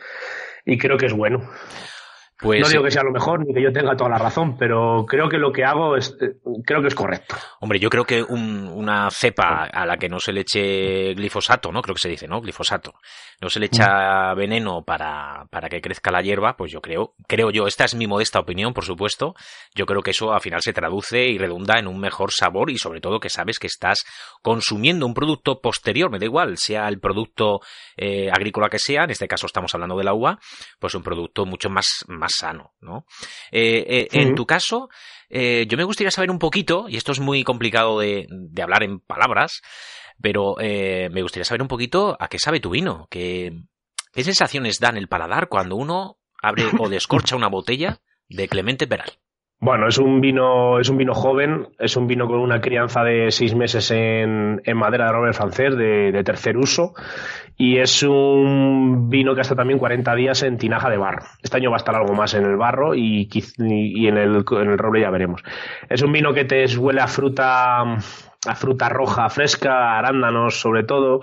y 0.65 0.77
creo 0.77 0.97
que 0.97 1.05
es 1.05 1.13
bueno. 1.13 1.49
Pues, 2.43 2.59
no 2.59 2.67
digo 2.67 2.83
que 2.83 2.91
sea 2.91 3.03
lo 3.03 3.11
mejor 3.11 3.45
ni 3.45 3.53
que 3.53 3.63
yo 3.63 3.71
tenga 3.71 3.95
toda 3.95 4.09
la 4.09 4.17
razón, 4.17 4.57
pero 4.57 5.05
creo 5.07 5.29
que 5.29 5.37
lo 5.37 5.53
que 5.53 5.63
hago 5.63 5.95
es, 5.95 6.15
eh, 6.21 6.35
creo 6.65 6.81
que 6.81 6.89
es 6.89 6.95
correcto. 6.95 7.35
Hombre, 7.61 7.79
yo 7.79 7.89
creo 7.89 8.03
que 8.03 8.21
un, 8.21 8.67
una 8.67 9.09
cepa 9.09 9.63
a 9.71 9.85
la 9.85 9.95
que 9.95 10.09
no 10.09 10.19
se 10.19 10.33
le 10.33 10.41
eche 10.41 11.13
glifosato, 11.13 11.71
¿no? 11.71 11.81
Creo 11.81 11.95
que 11.95 12.01
se 12.01 12.09
dice, 12.09 12.27
¿no? 12.27 12.41
Glifosato. 12.41 12.95
No 13.41 13.49
se 13.49 13.61
le 13.61 13.67
echa 13.67 14.33
veneno 14.33 14.83
para, 14.83 15.45
para 15.49 15.69
que 15.69 15.79
crezca 15.79 16.11
la 16.11 16.21
hierba, 16.21 16.57
pues 16.57 16.71
yo 16.71 16.81
creo, 16.81 17.13
creo 17.27 17.49
yo, 17.49 17.65
esta 17.65 17.85
es 17.85 17.95
mi 17.95 18.07
modesta 18.07 18.39
opinión, 18.39 18.73
por 18.73 18.83
supuesto, 18.83 19.35
yo 19.73 19.85
creo 19.85 20.01
que 20.01 20.11
eso 20.11 20.33
al 20.33 20.41
final 20.41 20.61
se 20.61 20.73
traduce 20.73 21.25
y 21.25 21.37
redunda 21.37 21.79
en 21.79 21.87
un 21.87 21.99
mejor 21.99 22.31
sabor 22.31 22.69
y 22.69 22.77
sobre 22.77 22.99
todo 22.99 23.19
que 23.19 23.29
sabes 23.29 23.57
que 23.57 23.67
estás 23.67 24.03
consumiendo 24.41 25.05
un 25.05 25.13
producto 25.13 25.61
posterior, 25.61 26.11
me 26.11 26.19
da 26.19 26.25
igual, 26.25 26.57
sea 26.57 26.89
el 26.89 26.99
producto 26.99 27.61
eh, 27.95 28.29
agrícola 28.29 28.69
que 28.69 28.79
sea, 28.79 29.05
en 29.05 29.11
este 29.11 29.27
caso 29.27 29.45
estamos 29.45 29.73
hablando 29.73 29.97
de 29.97 30.03
la 30.03 30.13
uva, 30.13 30.39
pues 30.79 30.93
un 30.95 31.03
producto 31.03 31.45
mucho 31.45 31.69
más, 31.69 32.05
más 32.07 32.32
sano, 32.37 32.73
¿no? 32.81 33.05
Eh, 33.51 33.83
eh, 33.87 34.07
En 34.11 34.35
tu 34.35 34.45
caso, 34.45 34.89
eh, 35.29 35.65
yo 35.67 35.77
me 35.77 35.83
gustaría 35.83 36.11
saber 36.11 36.31
un 36.31 36.39
poquito, 36.39 36.87
y 36.89 36.97
esto 36.97 37.11
es 37.11 37.19
muy 37.19 37.43
complicado 37.43 37.99
de, 37.99 38.27
de 38.29 38.61
hablar 38.61 38.83
en 38.83 38.99
palabras, 38.99 39.61
pero 40.21 40.55
me 40.59 41.21
gustaría 41.21 41.45
saber 41.45 41.61
un 41.61 41.67
poquito 41.67 42.15
a 42.19 42.27
qué 42.27 42.39
sabe 42.39 42.59
tu 42.59 42.69
vino, 42.69 43.07
qué, 43.09 43.51
qué 44.13 44.23
sensaciones 44.23 44.79
dan 44.79 44.95
el 44.97 45.07
paladar 45.07 45.49
cuando 45.49 45.75
uno 45.75 46.17
abre 46.41 46.65
o 46.79 46.89
descorcha 46.89 47.35
una 47.35 47.47
botella 47.49 47.99
de 48.27 48.47
Clemente 48.47 48.87
Peral. 48.87 49.11
Bueno, 49.59 49.87
es 49.87 49.97
un 49.97 50.19
vino, 50.19 50.79
es 50.79 50.89
un 50.89 50.97
vino 50.97 51.13
joven, 51.13 51.69
es 51.79 51.95
un 51.95 52.05
vino 52.05 52.27
con 52.27 52.39
una 52.39 52.59
crianza 52.59 53.03
de 53.03 53.31
seis 53.31 53.55
meses 53.55 53.91
en, 53.91 54.61
madera 54.75 55.05
de 55.05 55.11
roble 55.13 55.33
francés 55.33 55.77
de, 55.77 56.11
de, 56.11 56.23
tercer 56.23 56.57
uso 56.57 56.93
y 57.55 57.77
es 57.77 58.03
un 58.03 59.09
vino 59.09 59.35
que 59.35 59.41
hasta 59.41 59.55
también 59.55 59.79
40 59.79 60.15
días 60.15 60.43
en 60.43 60.57
tinaja 60.57 60.89
de 60.89 60.97
barro. 60.97 61.23
Este 61.41 61.57
año 61.57 61.69
va 61.69 61.77
a 61.77 61.77
estar 61.77 61.95
algo 61.95 62.13
más 62.13 62.33
en 62.33 62.45
el 62.45 62.57
barro 62.57 62.95
y, 62.95 63.29
y 63.31 64.07
en, 64.07 64.17
el, 64.17 64.43
en 64.51 64.69
el 64.69 64.77
roble 64.77 65.01
ya 65.01 65.09
veremos. 65.09 65.43
Es 65.89 66.01
un 66.01 66.11
vino 66.11 66.33
que 66.33 66.45
te 66.45 66.65
huele 66.77 67.01
a 67.01 67.07
fruta, 67.07 67.81
a 67.81 68.55
fruta 68.55 68.89
roja 68.89 69.29
fresca, 69.29 69.97
arándanos 69.97 70.59
sobre 70.59 70.83
todo. 70.83 71.21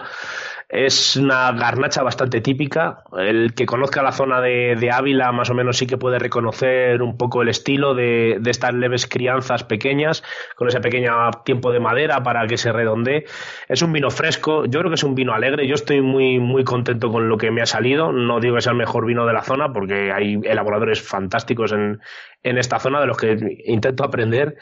Es 0.70 1.16
una 1.16 1.50
garnacha 1.50 2.04
bastante 2.04 2.40
típica. 2.40 3.02
El 3.18 3.54
que 3.54 3.66
conozca 3.66 4.04
la 4.04 4.12
zona 4.12 4.40
de, 4.40 4.76
de 4.78 4.92
Ávila 4.92 5.33
más 5.33 5.50
o 5.50 5.54
menos 5.54 5.76
sí 5.76 5.87
que 5.88 5.98
puede 5.98 6.20
reconocer 6.20 7.02
un 7.02 7.16
poco 7.16 7.42
el 7.42 7.48
estilo 7.48 7.94
de, 7.94 8.40
estas 8.46 8.72
leves 8.74 9.09
crianzas 9.09 9.64
pequeñas, 9.64 10.22
con 10.54 10.68
ese 10.68 10.80
pequeño 10.80 11.11
tiempo 11.44 11.72
de 11.72 11.80
madera 11.80 12.22
para 12.22 12.46
que 12.46 12.56
se 12.56 12.70
redondee. 12.70 13.24
Es 13.68 13.83
un 13.83 13.92
vino 13.92 14.12
fresco, 14.12 14.64
yo 14.64 14.78
creo 14.78 14.90
que 14.90 14.94
es 14.94 15.02
un 15.02 15.16
vino 15.16 15.35
alegre. 15.35 15.66
Yo 15.66 15.74
estoy 15.74 16.02
muy, 16.02 16.38
muy 16.38 16.62
contento 16.62 17.11
con 17.11 17.28
lo 17.28 17.37
que 17.37 17.50
me 17.50 17.62
ha 17.62 17.66
salido. 17.66 18.12
No 18.12 18.38
digo 18.38 18.54
que 18.54 18.62
sea 18.62 18.70
el 18.70 18.78
mejor 18.78 19.06
vino 19.06 19.26
de 19.26 19.33
la 19.33 19.42
zona, 19.42 19.72
porque 19.72 20.12
hay 20.12 20.38
elaboradores 20.44 21.02
fantásticos 21.02 21.72
en, 21.72 22.00
en 22.44 22.59
esta 22.59 22.78
zona 22.78 23.00
de 23.00 23.06
los 23.06 23.16
que 23.16 23.37
intento 23.64 24.04
aprender. 24.04 24.56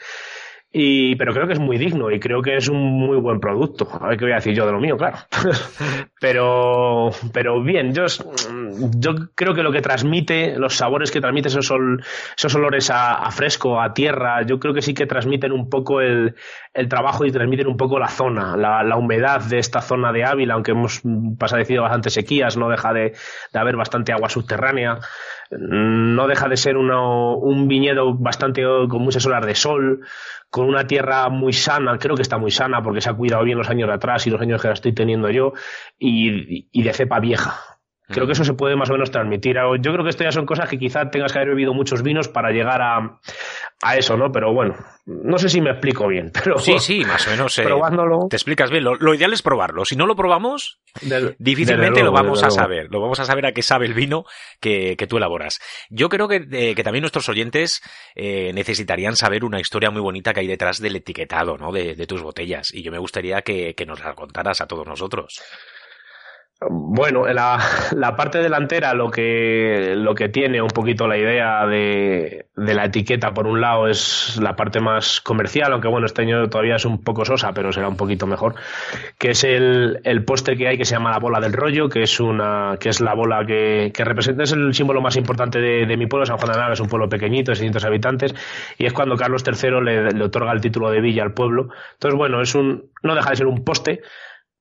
Y, 0.71 1.15
pero 1.15 1.33
creo 1.33 1.47
que 1.47 1.53
es 1.53 1.59
muy 1.59 1.79
digno 1.79 2.11
y 2.11 2.19
creo 2.19 2.43
que 2.43 2.55
es 2.55 2.67
un 2.67 2.77
muy 2.77 3.17
buen 3.17 3.39
producto. 3.39 3.87
A 3.99 4.09
ver 4.09 4.17
qué 4.17 4.25
voy 4.25 4.33
a 4.33 4.35
decir 4.35 4.53
yo 4.53 4.67
de 4.67 4.71
lo 4.71 4.79
mío, 4.79 4.97
claro. 4.97 5.17
pero, 6.21 7.09
pero 7.33 7.63
bien, 7.63 7.93
yo, 7.93 8.05
yo 8.97 9.31
creo 9.35 9.53
que 9.53 9.63
lo 9.63 9.71
que 9.71 9.81
transmite, 9.81 10.57
los 10.57 10.75
sabores 10.75 11.11
que 11.11 11.21
transmite 11.21 11.49
esos, 11.49 11.71
esos 12.37 12.55
olores 12.55 12.89
a, 12.89 13.15
a, 13.15 13.31
fresco, 13.31 13.81
a 13.81 13.93
tierra, 13.93 14.43
yo 14.43 14.59
creo 14.59 14.73
que 14.73 14.81
sí 14.81 14.93
que 14.93 15.05
transmiten 15.05 15.51
un 15.51 15.69
poco 15.69 16.01
el, 16.01 16.35
el 16.73 16.87
trabajo 16.87 17.25
y 17.25 17.31
transmiten 17.31 17.67
un 17.67 17.77
poco 17.77 17.99
la 17.99 18.07
zona, 18.07 18.55
la, 18.55 18.83
la, 18.83 18.95
humedad 18.95 19.41
de 19.41 19.59
esta 19.59 19.81
zona 19.81 20.11
de 20.11 20.23
Ávila, 20.25 20.53
aunque 20.53 20.71
hemos 20.71 21.01
padecido 21.37 21.83
bastante 21.83 22.09
sequías, 22.09 22.57
no 22.57 22.69
deja 22.69 22.93
de, 22.93 23.13
haber 23.53 23.75
bastante 23.75 24.11
agua 24.11 24.29
subterránea 24.29 24.99
no 25.51 26.27
deja 26.27 26.47
de 26.47 26.57
ser 26.57 26.77
uno, 26.77 27.35
un 27.35 27.67
viñedo 27.67 28.13
bastante 28.13 28.61
con 28.87 29.01
muchas 29.01 29.25
horas 29.25 29.45
de 29.45 29.55
sol, 29.55 30.01
con 30.49 30.67
una 30.67 30.85
tierra 30.85 31.29
muy 31.29 31.53
sana, 31.53 31.97
creo 31.97 32.15
que 32.15 32.21
está 32.21 32.37
muy 32.37 32.51
sana 32.51 32.83
porque 32.83 33.01
se 33.01 33.09
ha 33.09 33.13
cuidado 33.13 33.43
bien 33.43 33.57
los 33.57 33.69
años 33.69 33.87
de 33.87 33.95
atrás 33.95 34.25
y 34.27 34.29
los 34.29 34.41
años 34.41 34.61
que 34.61 34.67
la 34.67 34.73
estoy 34.75 34.93
teniendo 34.93 35.29
yo, 35.29 35.53
y, 35.97 36.67
y 36.71 36.83
de 36.83 36.93
cepa 36.93 37.19
vieja. 37.19 37.68
Creo 38.09 38.25
que 38.25 38.33
eso 38.33 38.43
se 38.43 38.53
puede 38.53 38.75
más 38.75 38.89
o 38.89 38.93
menos 38.93 39.11
transmitir. 39.11 39.55
Yo 39.81 39.91
creo 39.91 40.03
que 40.03 40.09
esto 40.09 40.23
ya 40.23 40.31
son 40.31 40.45
cosas 40.45 40.67
que 40.67 40.79
quizá 40.79 41.09
tengas 41.11 41.31
que 41.31 41.39
haber 41.39 41.49
bebido 41.49 41.73
muchos 41.73 42.01
vinos 42.01 42.27
para 42.27 42.49
llegar 42.51 42.81
a, 42.81 43.19
a 43.83 43.97
eso, 43.97 44.17
¿no? 44.17 44.31
Pero 44.31 44.51
bueno, 44.51 44.75
no 45.05 45.37
sé 45.37 45.47
si 45.47 45.61
me 45.61 45.69
explico 45.69 46.07
bien. 46.07 46.31
Pero 46.43 46.57
sí, 46.57 46.79
sí, 46.79 47.05
más 47.05 47.27
o 47.27 47.31
menos. 47.31 47.57
Eh, 47.59 47.63
probándolo. 47.63 48.27
Te 48.29 48.35
explicas 48.35 48.71
bien. 48.71 48.83
Lo, 48.83 48.95
lo, 48.95 49.13
ideal 49.13 49.31
es 49.33 49.41
probarlo. 49.41 49.85
Si 49.85 49.95
no 49.95 50.07
lo 50.07 50.15
probamos, 50.15 50.79
del, 51.01 51.35
difícilmente 51.37 52.01
luego, 52.01 52.15
lo 52.17 52.23
vamos 52.23 52.43
a 52.43 52.49
saber. 52.49 52.87
Lo 52.89 52.99
vamos 52.99 53.19
a 53.19 53.25
saber 53.25 53.45
a 53.45 53.51
qué 53.51 53.61
sabe 53.61 53.85
el 53.85 53.93
vino 53.93 54.25
que, 54.59 54.95
que 54.97 55.07
tú 55.07 55.17
elaboras. 55.17 55.59
Yo 55.89 56.09
creo 56.09 56.27
que, 56.27 56.47
eh, 56.51 56.75
que 56.75 56.83
también 56.83 57.01
nuestros 57.01 57.29
oyentes 57.29 57.81
eh, 58.15 58.51
necesitarían 58.53 59.15
saber 59.15 59.45
una 59.45 59.59
historia 59.59 59.91
muy 59.91 60.01
bonita 60.01 60.33
que 60.33 60.39
hay 60.39 60.47
detrás 60.47 60.79
del 60.81 60.95
etiquetado, 60.95 61.57
¿no? 61.57 61.71
De, 61.71 61.95
de 61.95 62.07
tus 62.07 62.23
botellas. 62.23 62.73
Y 62.73 62.81
yo 62.81 62.91
me 62.91 62.99
gustaría 62.99 63.41
que, 63.43 63.75
que 63.75 63.85
nos 63.85 64.03
la 64.03 64.15
contaras 64.15 64.61
a 64.61 64.67
todos 64.67 64.87
nosotros. 64.87 65.39
Bueno, 66.61 67.25
la, 67.25 68.15
parte 68.17 68.39
delantera 68.39 68.93
lo 68.93 69.09
que, 69.09 69.93
lo 69.95 70.13
que 70.13 70.27
tiene 70.27 70.61
un 70.61 70.67
poquito 70.67 71.07
la 71.07 71.17
idea 71.17 71.65
de, 71.65 72.47
de, 72.53 72.73
la 72.73 72.83
etiqueta, 72.83 73.33
por 73.33 73.47
un 73.47 73.61
lado, 73.61 73.87
es 73.87 74.37
la 74.41 74.57
parte 74.57 74.81
más 74.81 75.21
comercial, 75.21 75.71
aunque 75.71 75.87
bueno, 75.87 76.05
este 76.05 76.23
año 76.23 76.49
todavía 76.49 76.75
es 76.75 76.83
un 76.83 77.01
poco 77.01 77.23
sosa, 77.23 77.53
pero 77.53 77.71
será 77.71 77.87
un 77.87 77.95
poquito 77.95 78.27
mejor, 78.27 78.55
que 79.17 79.29
es 79.29 79.45
el, 79.45 80.01
el 80.03 80.25
póster 80.25 80.57
que 80.57 80.67
hay 80.67 80.77
que 80.77 80.83
se 80.83 80.95
llama 80.95 81.11
la 81.11 81.19
bola 81.19 81.39
del 81.39 81.53
rollo, 81.53 81.87
que 81.87 82.03
es 82.03 82.19
una, 82.19 82.75
que 82.77 82.89
es 82.89 82.99
la 82.99 83.13
bola 83.13 83.45
que, 83.45 83.93
que 83.93 84.03
representa, 84.03 84.43
es 84.43 84.51
el 84.51 84.73
símbolo 84.73 84.99
más 84.99 85.15
importante 85.15 85.61
de, 85.61 85.85
de 85.85 85.95
mi 85.95 86.07
pueblo, 86.07 86.25
San 86.25 86.39
Juan 86.39 86.51
de 86.51 86.57
Nava, 86.57 86.73
es 86.73 86.81
un 86.81 86.89
pueblo 86.89 87.07
pequeñito, 87.07 87.51
de 87.51 87.55
600 87.55 87.85
habitantes, 87.85 88.35
y 88.77 88.85
es 88.85 88.91
cuando 88.91 89.15
Carlos 89.15 89.45
III 89.47 89.79
le, 89.81 90.11
le 90.11 90.23
otorga 90.25 90.51
el 90.51 90.59
título 90.59 90.91
de 90.91 90.99
villa 90.99 91.23
al 91.23 91.33
pueblo. 91.33 91.69
Entonces, 91.93 92.17
bueno, 92.17 92.41
es 92.41 92.53
un, 92.53 92.89
no 93.01 93.15
deja 93.15 93.29
de 93.29 93.35
ser 93.37 93.47
un 93.47 93.63
poste, 93.63 94.01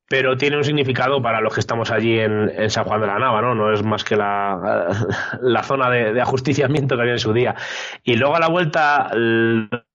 pero 0.09 0.37
tiene 0.37 0.57
un 0.57 0.65
significado 0.65 1.21
para 1.21 1.41
los 1.41 1.55
que 1.55 1.61
estamos 1.61 1.91
allí 1.91 2.19
en, 2.19 2.71
San 2.71 2.85
Juan 2.85 3.01
de 3.01 3.07
la 3.07 3.19
Nava, 3.19 3.43
¿no? 3.43 3.55
No 3.55 3.73
es 3.73 3.83
más 3.83 4.05
que 4.05 4.17
la, 4.17 5.63
zona 5.65 5.91
de, 5.91 6.13
de, 6.13 6.21
ajusticiamiento 6.21 6.97
que 6.97 7.03
había 7.03 7.15
en 7.15 7.19
su 7.19 7.33
día. 7.33 7.55
Y 8.03 8.17
luego 8.17 8.37
a 8.37 8.41
la 8.41 8.49
vuelta, 8.49 9.11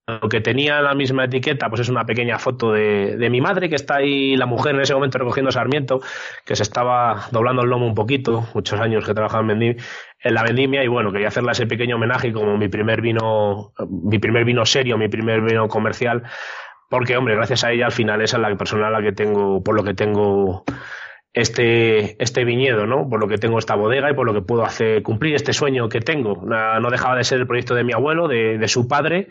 lo 0.06 0.28
que 0.28 0.42
tenía 0.42 0.82
la 0.82 0.94
misma 0.94 1.24
etiqueta, 1.24 1.70
pues 1.70 1.82
es 1.82 1.88
una 1.88 2.04
pequeña 2.04 2.38
foto 2.38 2.72
de, 2.72 3.28
mi 3.30 3.40
madre, 3.40 3.70
que 3.70 3.76
está 3.76 3.96
ahí, 3.96 4.36
la 4.36 4.44
mujer 4.44 4.74
en 4.74 4.82
ese 4.82 4.94
momento 4.94 5.18
recogiendo 5.18 5.50
sarmiento, 5.50 6.00
que 6.44 6.56
se 6.56 6.62
estaba 6.62 7.26
doblando 7.30 7.62
el 7.62 7.70
lomo 7.70 7.86
un 7.86 7.94
poquito, 7.94 8.46
muchos 8.52 8.78
años 8.80 9.06
que 9.06 9.14
trabajaba 9.14 9.50
en, 9.50 9.62
en 9.62 10.34
la 10.34 10.42
vendimia, 10.42 10.84
y 10.84 10.88
bueno, 10.88 11.10
quería 11.10 11.28
hacerle 11.28 11.52
ese 11.52 11.66
pequeño 11.66 11.96
homenaje 11.96 12.34
como 12.34 12.58
mi 12.58 12.68
primer 12.68 13.00
vino, 13.00 13.72
mi 13.88 14.18
primer 14.18 14.44
vino 14.44 14.66
serio, 14.66 14.98
mi 14.98 15.08
primer 15.08 15.40
vino 15.40 15.68
comercial, 15.68 16.22
porque, 16.94 17.16
hombre, 17.16 17.34
gracias 17.34 17.64
a 17.64 17.72
ella 17.72 17.86
al 17.86 17.92
final 17.92 18.22
esa 18.22 18.36
es 18.36 18.42
la 18.42 18.56
persona 18.56 18.86
a 18.86 18.90
la 18.90 19.02
que 19.02 19.10
tengo, 19.10 19.64
por 19.64 19.74
lo 19.74 19.82
que 19.82 19.94
tengo 19.94 20.62
este, 21.32 22.22
este 22.22 22.44
viñedo, 22.44 22.86
¿no? 22.86 23.08
Por 23.08 23.18
lo 23.18 23.26
que 23.26 23.36
tengo 23.36 23.58
esta 23.58 23.74
bodega 23.74 24.12
y 24.12 24.14
por 24.14 24.24
lo 24.24 24.32
que 24.32 24.42
puedo 24.42 24.64
hacer 24.64 25.02
cumplir 25.02 25.34
este 25.34 25.52
sueño 25.52 25.88
que 25.88 26.00
tengo. 26.00 26.44
No 26.44 26.90
dejaba 26.90 27.16
de 27.16 27.24
ser 27.24 27.40
el 27.40 27.48
proyecto 27.48 27.74
de 27.74 27.82
mi 27.82 27.92
abuelo, 27.92 28.28
de, 28.28 28.58
de 28.58 28.68
su 28.68 28.86
padre, 28.86 29.26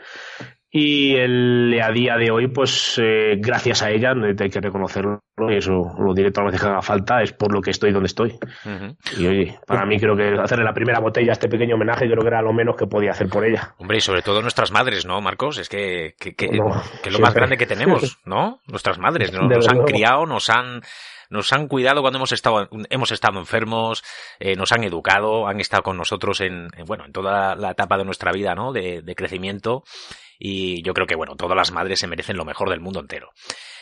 y 0.75 1.15
el, 1.17 1.79
a 1.79 1.91
día 1.91 2.17
de 2.17 2.31
hoy, 2.31 2.47
pues 2.47 2.99
eh, 2.99 3.35
gracias 3.37 3.83
a 3.83 3.91
ella, 3.91 4.11
hay 4.11 4.49
que 4.49 4.59
reconocerlo, 4.59 5.21
y 5.47 5.57
eso 5.57 5.93
lo 5.99 6.15
diré 6.15 6.31
todas 6.31 6.45
las 6.45 6.53
veces 6.53 6.61
que 6.61 6.71
haga 6.71 6.81
falta, 6.81 7.21
es 7.21 7.31
por 7.31 7.53
lo 7.53 7.61
que 7.61 7.69
estoy 7.69 7.91
donde 7.91 8.07
estoy. 8.07 8.31
Uh 8.65 8.69
-huh. 8.69 8.97
Y 9.19 9.27
oye, 9.27 9.59
para 9.67 9.85
mí 9.85 9.99
creo 9.99 10.15
que 10.15 10.33
hacerle 10.41 10.65
la 10.65 10.73
primera 10.73 10.99
botella 10.99 11.29
a 11.29 11.33
este 11.33 11.47
pequeño 11.47 11.75
homenaje 11.75 12.07
creo 12.07 12.21
que 12.21 12.27
era 12.27 12.41
lo 12.41 12.53
menos 12.53 12.75
que 12.75 12.87
podía 12.87 13.11
hacer 13.11 13.29
por 13.29 13.45
ella. 13.45 13.75
Hombre, 13.77 13.97
y 13.97 14.01
sobre 14.01 14.23
todo 14.23 14.41
nuestras 14.41 14.71
madres, 14.71 15.05
¿no, 15.05 15.21
Marcos? 15.21 15.59
Es 15.59 15.69
que, 15.69 16.15
que, 16.19 16.33
que, 16.33 16.47
no, 16.47 16.81
que 17.03 17.09
es 17.09 17.13
lo 17.13 17.19
más 17.19 17.35
grande 17.35 17.55
que 17.55 17.67
tenemos, 17.67 18.19
¿no? 18.25 18.59
Nuestras 18.67 18.97
madres, 18.97 19.31
¿no? 19.31 19.41
Nos 19.47 19.69
han 19.69 19.83
criado, 19.83 20.25
nos 20.25 20.49
han 20.49 20.81
nos 21.33 21.51
han 21.51 21.67
cuidado 21.67 22.01
cuando 22.01 22.17
hemos 22.17 22.31
estado, 22.31 22.69
hemos 22.89 23.11
estado 23.11 23.39
enfermos, 23.39 24.03
eh, 24.39 24.55
nos 24.55 24.71
han 24.71 24.83
educado, 24.83 25.47
han 25.47 25.59
estado 25.59 25.81
con 25.81 25.97
nosotros 25.97 26.41
en, 26.41 26.67
en, 26.77 26.85
bueno, 26.85 27.05
en 27.05 27.11
toda 27.11 27.55
la 27.55 27.71
etapa 27.71 27.97
de 27.97 28.05
nuestra 28.05 28.31
vida, 28.31 28.53
¿no? 28.53 28.71
De, 28.71 29.01
de, 29.01 29.15
crecimiento. 29.15 29.83
Y 30.39 30.81
yo 30.83 30.93
creo 30.93 31.07
que, 31.07 31.15
bueno, 31.15 31.35
todas 31.35 31.55
las 31.55 31.71
madres 31.71 31.99
se 31.99 32.07
merecen 32.07 32.37
lo 32.37 32.45
mejor 32.45 32.69
del 32.69 32.81
mundo 32.81 32.99
entero. 32.99 33.29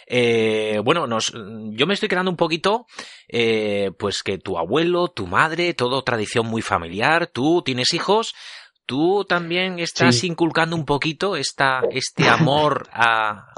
Eh, 0.08 0.80
bueno, 0.84 1.08
nos, 1.08 1.34
yo 1.34 1.88
me 1.88 1.94
estoy 1.94 2.10
quedando 2.10 2.32
un 2.32 2.38
poquito, 2.38 2.86
eh, 3.28 3.92
pues 3.98 4.24
que 4.24 4.38
tu 4.38 4.58
abuelo, 4.58 5.08
tu 5.08 5.28
madre, 5.28 5.74
todo 5.74 6.04
tradición 6.04 6.48
muy 6.48 6.62
familiar, 6.62 7.28
tú 7.28 7.62
tienes 7.64 7.94
hijos, 7.94 8.34
tú 8.86 9.24
también 9.24 9.80
estás 9.80 10.18
sí. 10.18 10.28
inculcando 10.28 10.76
un 10.76 10.86
poquito 10.86 11.36
esta, 11.36 11.82
este 11.92 12.28
amor 12.28 12.90
a, 12.92 13.52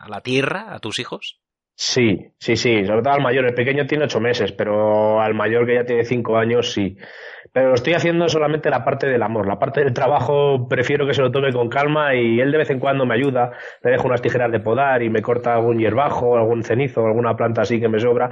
a 0.00 0.08
la 0.08 0.20
tierra, 0.20 0.74
a 0.74 0.78
tus 0.78 0.98
hijos. 0.98 1.40
Sí, 1.78 2.32
sí, 2.38 2.56
sí, 2.56 2.86
sobre 2.86 3.02
todo 3.02 3.12
al 3.12 3.22
mayor. 3.22 3.44
El 3.44 3.54
pequeño 3.54 3.86
tiene 3.86 4.04
ocho 4.04 4.18
meses, 4.18 4.52
pero 4.52 5.20
al 5.20 5.34
mayor 5.34 5.66
que 5.66 5.74
ya 5.74 5.84
tiene 5.84 6.04
cinco 6.04 6.38
años, 6.38 6.72
sí. 6.72 6.96
Pero 7.52 7.74
estoy 7.74 7.94
haciendo 7.94 8.28
solamente 8.28 8.70
la 8.70 8.84
parte 8.84 9.06
del 9.06 9.22
amor. 9.22 9.46
La 9.46 9.58
parte 9.58 9.80
del 9.82 9.92
trabajo 9.92 10.68
prefiero 10.68 11.06
que 11.06 11.14
se 11.14 11.22
lo 11.22 11.30
tome 11.30 11.52
con 11.52 11.68
calma 11.68 12.14
y 12.14 12.40
él 12.40 12.52
de 12.52 12.58
vez 12.58 12.70
en 12.70 12.78
cuando 12.78 13.06
me 13.06 13.14
ayuda. 13.14 13.52
Le 13.82 13.92
dejo 13.92 14.06
unas 14.08 14.22
tijeras 14.22 14.50
de 14.50 14.60
podar 14.60 15.02
y 15.02 15.10
me 15.10 15.22
corta 15.22 15.54
algún 15.54 15.78
hierbajo, 15.78 16.36
algún 16.36 16.62
cenizo, 16.62 17.06
alguna 17.06 17.36
planta 17.36 17.62
así 17.62 17.80
que 17.80 17.88
me 17.88 18.00
sobra, 18.00 18.30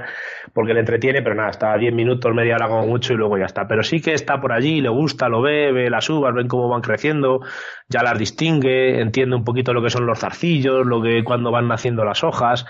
porque 0.53 0.73
le 0.73 0.81
entretiene, 0.81 1.21
pero 1.21 1.35
nada, 1.35 1.49
está 1.49 1.77
diez 1.77 1.93
minutos, 1.93 2.33
media 2.33 2.55
hora 2.55 2.67
como 2.67 2.87
mucho 2.87 3.13
y 3.13 3.17
luego 3.17 3.37
ya 3.37 3.45
está. 3.45 3.67
Pero 3.67 3.83
sí 3.83 4.01
que 4.01 4.13
está 4.13 4.41
por 4.41 4.51
allí, 4.51 4.81
le 4.81 4.89
gusta, 4.89 5.29
lo 5.29 5.41
ve, 5.41 5.71
ve 5.71 5.89
las 5.89 6.09
uvas, 6.09 6.33
ven 6.33 6.47
cómo 6.47 6.69
van 6.69 6.81
creciendo, 6.81 7.41
ya 7.89 8.03
las 8.03 8.17
distingue, 8.17 8.99
entiende 9.01 9.35
un 9.35 9.43
poquito 9.43 9.73
lo 9.73 9.81
que 9.81 9.89
son 9.89 10.05
los 10.05 10.19
zarcillos, 10.19 10.85
lo 10.85 11.01
que 11.01 11.23
cuando 11.23 11.51
van 11.51 11.67
naciendo 11.67 12.03
las 12.03 12.23
hojas 12.23 12.65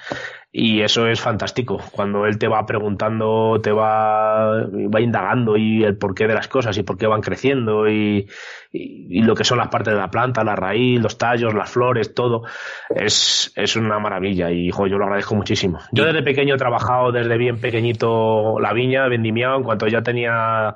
y 0.57 0.83
eso 0.83 1.05
es 1.07 1.19
fantástico 1.19 1.81
cuando 1.91 2.25
él 2.25 2.37
te 2.37 2.47
va 2.47 2.65
preguntando 2.65 3.59
te 3.61 3.73
va 3.73 4.63
va 4.63 5.01
indagando 5.01 5.57
y 5.57 5.83
el 5.83 5.97
porqué 5.97 6.27
de 6.27 6.33
las 6.35 6.47
cosas 6.47 6.77
y 6.77 6.83
por 6.83 6.97
qué 6.97 7.07
van 7.07 7.21
creciendo 7.21 7.87
y, 7.87 8.27
y, 8.71 9.19
y, 9.19 9.21
lo 9.23 9.33
que 9.33 9.43
son 9.43 9.57
las 9.57 9.69
partes 9.69 9.93
de 9.93 9.99
la 9.99 10.11
planta 10.11 10.43
la 10.43 10.55
raíz 10.55 11.01
los 11.01 11.17
tallos 11.17 11.53
las 11.53 11.71
flores 11.71 12.13
todo. 12.13 12.43
Es, 12.89 13.51
es 13.55 13.75
una 13.75 13.99
maravilla 13.99 14.51
y 14.51 14.69
jo, 14.69 14.87
yo 14.87 14.97
lo 14.97 15.05
agradezco 15.05 15.35
muchísimo. 15.35 15.79
Yo 15.91 16.05
desde 16.05 16.21
pequeño 16.21 16.55
he 16.55 16.57
trabajado 16.57 17.11
desde 17.11 17.37
bien 17.37 17.59
pequeñito 17.59 18.59
la 18.59 18.73
viña 18.73 19.07
vendimiado 19.07 19.57
en 19.57 19.63
cuanto 19.63 19.87
ya 19.87 20.01
tenía 20.01 20.75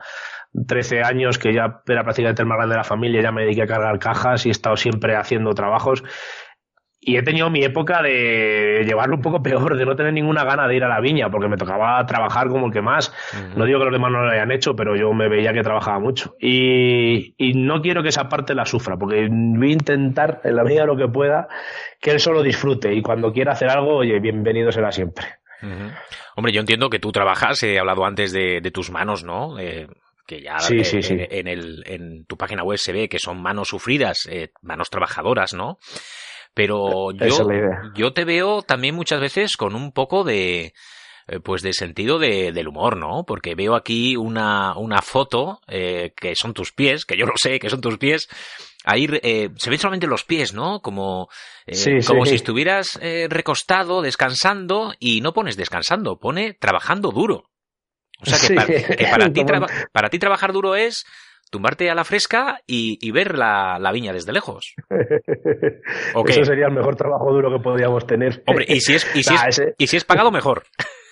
13 0.68 1.04
años, 1.04 1.38
que 1.38 1.54
ya 1.54 1.82
era 1.88 2.04
prácticamente 2.04 2.42
el 2.42 2.48
más 2.48 2.58
grande 2.58 2.74
de 2.74 2.80
la 2.80 2.84
familia, 2.84 3.22
ya 3.22 3.32
me 3.32 3.44
dediqué 3.44 3.64
a 3.64 3.68
cargar 3.68 4.00
cajas 4.00 4.46
y 4.46 4.50
he 4.50 4.52
estado 4.52 4.78
siempre 4.78 5.16
haciendo 5.16 5.54
trabajos 5.54 6.04
y 7.02 7.16
he 7.16 7.24
tenido 7.24 7.50
mi 7.50 7.64
época 7.64 8.02
de 8.02 8.84
llevarlo 8.86 9.16
un 9.16 9.22
poco 9.22 9.42
peor, 9.42 9.78
de 9.78 9.86
no 9.86 9.96
tener 9.96 10.12
ninguna 10.12 10.44
gana 10.44 10.68
de 10.68 10.76
ir 10.76 10.84
a 10.84 10.90
la 10.90 11.00
viña, 11.00 11.30
porque 11.30 11.48
me 11.48 11.56
tocaba 11.56 12.06
trabajar 12.06 12.50
como 12.50 12.68
el 12.68 12.74
que 12.74 12.82
más. 12.82 13.10
Uh 13.10 13.38
-huh. 13.38 13.56
No 13.56 13.66
digo 13.66 13.80
que 13.80 13.86
los 13.86 13.94
demás 13.94 14.12
no 14.12 14.24
lo 14.24 14.30
hayan 14.30 14.52
hecho, 14.52 14.76
pero 14.76 14.98
yo 14.98 15.14
me 15.14 15.30
veía 15.30 15.54
que 15.54 15.62
trabajaba 15.62 16.00
mucho. 16.00 16.36
Y, 16.42 17.36
y, 17.38 17.54
no 17.54 17.82
quiero 17.82 18.04
que 18.04 18.10
esa 18.10 18.28
parte 18.28 18.54
la 18.54 18.66
sufra, 18.66 18.98
porque 18.98 19.28
voy 19.30 19.70
a 19.70 19.74
intentar, 19.74 20.42
en 20.44 20.56
la 20.58 20.64
medida 20.64 20.82
de 20.82 20.88
lo 20.88 20.98
que 20.98 21.08
pueda, 21.08 21.48
que 22.02 22.12
él 22.12 22.20
solo 22.20 22.44
disfrute. 22.44 22.94
Y 22.94 23.02
cuando 23.02 23.32
quiera 23.32 23.54
hacer 23.54 23.70
algo, 23.70 23.98
oye, 23.98 24.20
bienvenido 24.20 24.72
será 24.72 24.92
siempre. 24.92 25.26
Uh 25.62 25.68
-huh. 25.68 25.94
Hombre, 26.36 26.52
yo 26.52 26.60
entiendo 26.60 26.90
que 26.90 27.00
tú 27.00 27.12
trabajas, 27.14 27.64
he 27.64 27.80
hablado 27.80 28.06
antes 28.06 28.34
de, 28.34 28.60
de 28.62 28.72
tus 28.72 28.92
manos, 28.92 29.24
¿no? 29.24 29.58
Eh, 29.58 29.88
que 30.30 30.42
ya 30.44 30.60
sí, 30.60 30.82
eh, 30.82 30.84
sí, 30.84 31.02
sí. 31.02 31.18
En, 31.18 31.48
el, 31.48 31.84
en 31.88 32.26
tu 32.26 32.38
página 32.38 32.64
web 32.64 32.78
se 32.78 32.94
ve 32.94 33.10
que 33.10 33.18
son 33.18 33.42
manos 33.42 33.70
sufridas, 33.70 34.28
eh, 34.30 34.52
manos 34.62 34.92
trabajadoras, 34.92 35.54
¿no? 35.56 35.80
Pero 36.60 37.12
yo, 37.12 37.48
yo 37.96 38.12
te 38.14 38.26
veo 38.26 38.62
también 38.64 38.94
muchas 38.96 39.22
veces 39.22 39.56
con 39.56 39.76
un 39.76 39.92
poco 39.94 40.24
de, 40.24 40.74
eh, 41.28 41.40
pues 41.42 41.62
de 41.62 41.72
sentido 41.74 42.20
de, 42.20 42.52
del 42.52 42.68
humor, 42.68 42.98
¿no? 42.98 43.24
Porque 43.26 43.56
veo 43.56 43.76
aquí 43.76 44.18
una, 44.18 44.76
una 44.78 45.02
foto 45.02 45.62
eh, 45.68 46.12
que 46.16 46.36
son 46.36 46.54
tus 46.54 46.74
pies, 46.74 47.06
que 47.06 47.16
yo 47.18 47.26
lo 47.26 47.34
sé, 47.42 47.60
que 47.60 47.70
son 47.70 47.80
tus 47.82 47.98
pies. 47.98 48.28
Ahí 48.84 49.08
eh, 49.24 49.50
se 49.58 49.70
ven 49.70 49.80
solamente 49.80 50.08
los 50.08 50.24
pies, 50.26 50.54
¿no? 50.54 50.82
Como, 50.82 51.30
Sí, 51.68 52.00
como 52.06 52.26
sí. 52.26 52.32
si 52.32 52.36
estuvieras 52.38 53.00
recostado, 53.30 54.02
descansando, 54.02 54.94
y 55.00 55.22
no 55.22 55.34
pones 55.34 55.56
descansando, 55.56 56.18
pone 56.18 56.54
trabajando 56.54 57.12
duro. 57.12 57.44
O 58.22 58.26
sea 58.26 58.38
que, 58.40 58.48
Sí. 58.48 58.56
para, 58.56 58.68
que 58.68 59.08
para, 59.10 59.30
ti 59.34 59.46
traba- 59.46 59.68
para 59.94 60.10
ti 60.10 60.20
trabajar 60.20 60.52
duro 60.52 60.76
es 60.76 61.06
tumbarte 61.50 61.90
a 61.90 61.96
la 61.96 62.04
fresca 62.04 62.62
y, 62.68 62.98
y 63.02 63.12
ver 63.12 63.38
la, 63.38 63.78
la 63.80 63.92
viña 63.92 64.14
desde 64.14 64.34
lejos. 64.34 64.74
Eso 66.34 66.46
sería 66.46 66.68
el 66.68 66.74
mejor 66.74 66.96
trabajo 66.96 67.32
duro 67.32 67.52
que 67.52 67.62
podríamos 67.64 68.06
tener. 68.06 68.44
Hombre, 68.46 68.66
y 68.68 68.80
si 68.82 68.96
es, 68.96 69.16
y 69.16 69.24
si 69.24 69.34
Nah, 69.36 69.48
es, 69.48 69.60
ese- 69.60 69.74
y 69.78 69.88
si 69.88 69.98
es 69.98 70.04
pagado, 70.06 70.32
mejor. 70.32 70.64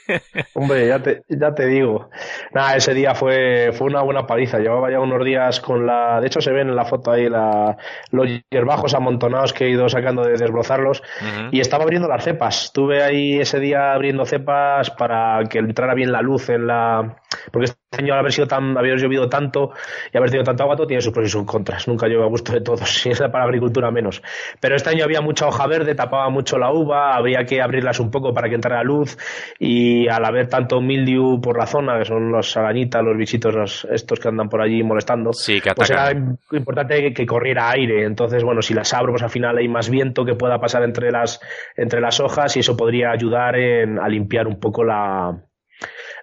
Hombre, 0.54 0.88
ya 0.88 1.00
te, 1.02 1.23
ya 1.28 1.54
te 1.54 1.65
digo. 1.65 2.10
Nada, 2.54 2.78
ese 2.78 2.93
día 2.93 3.13
fue, 3.13 3.71
fue 3.73 3.88
una 3.88 4.02
buena 4.02 4.26
paliza. 4.26 4.58
Llevaba 4.58 4.89
ya 4.89 5.02
unos 5.02 5.23
días 5.26 5.60
con 5.60 5.86
la. 5.86 6.21
De 6.21 6.28
hecho, 6.28 6.39
se 6.39 6.52
ven 6.54 6.69
en 6.69 6.78
la 6.78 6.86
foto 6.86 7.12
ahí 7.12 7.28
la, 7.28 7.76
los 8.12 8.30
hierbajos 8.50 8.93
amontonados 8.93 9.52
que 9.52 9.65
he 9.65 9.69
ido 9.69 9.89
sacando 9.89 10.23
de 10.23 10.38
desbrozarlos. 10.38 11.04
Y 11.52 11.60
estaba 11.60 11.84
abriendo 11.84 12.08
las 12.08 12.23
cepas. 12.23 12.65
Estuve 12.65 13.04
ahí 13.04 13.38
ese 13.41 13.60
día 13.60 13.91
abriendo 13.93 14.26
cepas 14.26 14.91
para 14.91 15.43
que 15.50 15.60
entrara 15.60 15.93
bien 15.93 16.13
la 16.13 16.21
luz 16.21 16.47
en 16.50 16.67
la. 16.67 17.17
Porque 17.51 17.65
este 17.65 17.77
año, 17.97 18.13
al 18.13 18.19
haber 18.19 18.31
sido 18.31 18.47
tan, 18.47 18.77
haber 18.77 18.97
llovido 18.97 19.27
tanto 19.29 19.71
y 20.13 20.17
haber 20.17 20.29
tenido 20.29 20.43
tanto 20.45 20.63
agua, 20.63 20.75
todo 20.75 20.87
tiene 20.87 21.01
sus 21.01 21.11
pros 21.13 21.27
y 21.27 21.29
sus 21.29 21.45
contras. 21.45 21.87
Nunca 21.87 22.07
llueve 22.07 22.23
a 22.23 22.27
gusto 22.27 22.53
de 22.53 22.61
todos. 22.61 23.05
Y 23.05 23.09
esa 23.09 23.31
para 23.31 23.45
agricultura 23.45 23.91
menos. 23.91 24.21
Pero 24.59 24.75
este 24.75 24.89
año 24.89 25.03
había 25.03 25.21
mucha 25.21 25.47
hoja 25.47 25.67
verde, 25.67 25.95
tapaba 25.95 26.29
mucho 26.29 26.57
la 26.57 26.71
uva, 26.71 27.15
habría 27.15 27.45
que 27.45 27.61
abrirlas 27.61 27.99
un 27.99 28.11
poco 28.11 28.33
para 28.33 28.49
que 28.49 28.55
entrara 28.55 28.83
luz. 28.83 29.17
Y 29.59 30.07
al 30.07 30.23
haber 30.25 30.47
tanto 30.47 30.81
mildew 30.81 31.39
por 31.41 31.57
la 31.57 31.65
zona, 31.67 31.97
que 31.99 32.05
son 32.05 32.31
los 32.31 32.55
arañitas, 32.57 33.03
los 33.03 33.17
bichitos 33.17 33.53
los- 33.55 33.87
estos 33.91 34.19
que 34.19 34.27
andan 34.29 34.49
por 34.49 34.61
allí 34.61 34.83
molestando, 34.83 35.33
Sí, 35.33 35.59
que 35.61 35.73
pues 35.73 35.89
era 35.89 36.11
importante 36.51 37.01
que, 37.01 37.13
que 37.13 37.25
corriera 37.25 37.69
aire. 37.71 38.05
Entonces, 38.05 38.43
bueno, 38.43 38.61
si 38.61 38.73
las 38.73 38.93
abro, 38.93 39.11
pues 39.13 39.23
al 39.23 39.29
final 39.29 39.57
hay 39.57 39.67
más 39.67 39.89
viento 39.89 40.23
que 40.25 40.35
pueda 40.35 40.59
pasar 40.59 40.83
entre 40.83 41.11
las, 41.11 41.39
entre 41.75 42.01
las 42.01 42.19
hojas 42.19 42.55
y 42.57 42.61
eso 42.61 42.75
podría 42.77 43.11
ayudar 43.11 43.55
en, 43.57 43.99
a 43.99 44.07
limpiar 44.07 44.47
un 44.47 44.59
poco 44.59 44.83
la, 44.83 45.37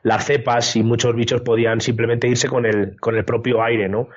las 0.05 0.27
cepas 0.27 0.77
y 0.77 0.83
muchos 0.83 1.17
bichos 1.17 1.41
podían 1.41 1.81
simplemente 1.81 2.29
irse 2.29 2.47
con 2.47 2.67
el, 2.67 3.01
con 3.01 3.17
el 3.17 3.25
propio 3.25 3.63
aire, 3.63 3.89
¿no? 3.89 4.09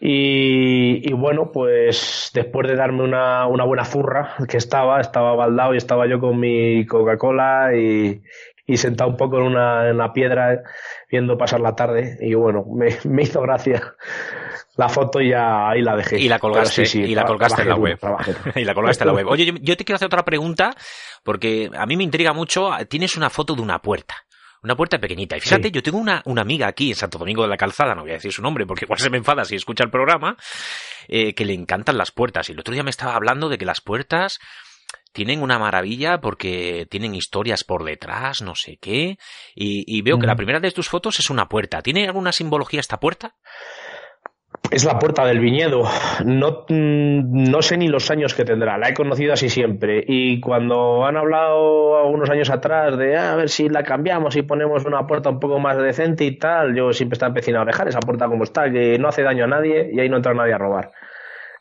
Y, 0.00 1.02
y 1.06 1.12
bueno, 1.12 1.52
pues 1.52 2.30
después 2.32 2.66
de 2.66 2.76
darme 2.76 3.02
una, 3.02 3.46
una 3.46 3.64
buena 3.64 3.84
zurra 3.84 4.34
que 4.48 4.56
estaba, 4.56 5.00
estaba 5.00 5.34
baldado 5.34 5.74
y 5.74 5.76
estaba 5.76 6.06
yo 6.06 6.18
con 6.18 6.40
mi 6.40 6.86
Coca-Cola 6.86 7.76
y, 7.76 8.22
y 8.66 8.76
sentado 8.78 9.10
un 9.10 9.16
poco 9.18 9.36
en 9.38 9.42
una, 9.44 9.88
en 9.88 9.96
una 9.96 10.14
piedra 10.14 10.62
viendo 11.10 11.36
pasar 11.36 11.60
la 11.60 11.76
tarde 11.76 12.16
y 12.22 12.32
bueno, 12.32 12.64
me, 12.74 12.96
me 13.04 13.22
hizo 13.22 13.42
gracia 13.42 13.94
la 14.76 14.88
foto 14.88 15.20
y 15.20 15.30
ya 15.30 15.68
ahí 15.68 15.82
la 15.82 15.94
dejé. 15.94 16.18
Y 16.18 16.28
la 16.28 16.38
colgaste, 16.38 16.76
Pero 16.76 16.88
sí, 16.88 17.02
sí, 17.02 17.04
y 17.10 17.14
la 17.14 17.24
colgaste 17.26 17.62
en 17.62 17.68
la 17.68 17.76
web. 17.76 17.98
y 18.54 18.64
la 18.64 18.72
colgaste 18.72 19.04
en 19.04 19.08
la 19.08 19.14
web. 19.14 19.26
Oye, 19.26 19.44
yo, 19.44 19.52
yo 19.60 19.76
te 19.76 19.84
quiero 19.84 19.96
hacer 19.96 20.06
otra 20.06 20.24
pregunta, 20.24 20.74
porque 21.22 21.68
a 21.76 21.84
mí 21.84 21.98
me 21.98 22.04
intriga 22.04 22.32
mucho. 22.32 22.70
Tienes 22.88 23.16
una 23.16 23.28
foto 23.28 23.54
de 23.54 23.60
una 23.60 23.80
puerta. 23.80 24.14
Una 24.62 24.76
puerta 24.76 24.98
pequeñita. 24.98 25.36
Y 25.36 25.40
fíjate, 25.40 25.68
Sí. 25.68 25.70
yo 25.72 25.82
tengo 25.82 25.98
una, 25.98 26.22
una 26.24 26.42
amiga 26.42 26.66
aquí 26.66 26.90
en 26.90 26.96
Santo 26.96 27.18
Domingo 27.18 27.42
de 27.42 27.48
la 27.48 27.56
Calzada, 27.56 27.94
no 27.94 28.02
voy 28.02 28.10
a 28.10 28.14
decir 28.14 28.32
su 28.32 28.42
nombre 28.42 28.66
porque 28.66 28.84
igual 28.84 28.98
se 28.98 29.10
me 29.10 29.18
enfada 29.18 29.44
si 29.44 29.54
escucha 29.54 29.84
el 29.84 29.90
programa, 29.90 30.36
eh, 31.08 31.34
que 31.34 31.44
le 31.44 31.54
encantan 31.54 31.96
las 31.98 32.10
puertas. 32.10 32.48
Y 32.48 32.52
el 32.52 32.60
otro 32.60 32.74
día 32.74 32.82
me 32.82 32.90
estaba 32.90 33.14
hablando 33.14 33.48
de 33.48 33.58
que 33.58 33.64
las 33.64 33.80
puertas 33.80 34.38
tienen 35.12 35.42
una 35.42 35.58
maravilla 35.58 36.20
porque 36.20 36.86
tienen 36.90 37.14
historias 37.14 37.64
por 37.64 37.84
detrás, 37.84 38.42
no 38.42 38.54
sé 38.54 38.78
qué. 38.80 39.18
Y, 39.54 39.84
y 39.86 40.02
veo 40.02 40.18
que 40.18 40.26
la 40.26 40.36
primera 40.36 40.60
de 40.60 40.70
tus 40.70 40.88
fotos 40.88 41.18
es 41.18 41.30
una 41.30 41.48
puerta. 41.48 41.82
¿Tiene 41.82 42.06
alguna 42.06 42.32
simbología 42.32 42.80
esta 42.80 43.00
puerta? 43.00 43.34
Es 44.70 44.84
la 44.84 44.98
puerta 44.98 45.24
del 45.24 45.40
viñedo. 45.40 45.84
No, 46.24 46.64
mm, 46.68 47.50
no 47.50 47.62
sé 47.62 47.78
ni 47.78 47.88
los 47.88 48.10
años 48.10 48.34
que 48.34 48.44
tendrá. 48.44 48.76
La 48.76 48.90
he 48.90 48.94
conocido 48.94 49.32
así 49.32 49.48
siempre. 49.48 50.04
Y 50.06 50.40
cuando 50.40 51.06
han 51.06 51.16
hablado 51.16 51.98
algunos 51.98 52.28
años 52.28 52.50
atrás 52.50 52.98
de 52.98 53.16
"Ah, 53.16 53.32
a 53.32 53.36
ver 53.36 53.48
si 53.48 53.68
la 53.70 53.82
cambiamos 53.82 54.36
y 54.36 54.42
ponemos 54.42 54.84
una 54.84 55.06
puerta 55.06 55.30
un 55.30 55.40
poco 55.40 55.58
más 55.58 55.78
decente 55.78 56.24
y 56.24 56.36
tal, 56.38 56.74
yo 56.76 56.92
siempre 56.92 57.14
estaba 57.14 57.30
empecinado 57.30 57.62
a 57.62 57.66
dejar 57.66 57.88
esa 57.88 58.00
puerta 58.00 58.26
como 58.26 58.44
está, 58.44 58.70
que 58.70 58.98
no 58.98 59.08
hace 59.08 59.22
daño 59.22 59.44
a 59.44 59.48
nadie 59.48 59.90
y 59.92 60.00
ahí 60.00 60.08
no 60.10 60.16
entra 60.16 60.34
nadie 60.34 60.52
a 60.52 60.58
robar. 60.58 60.90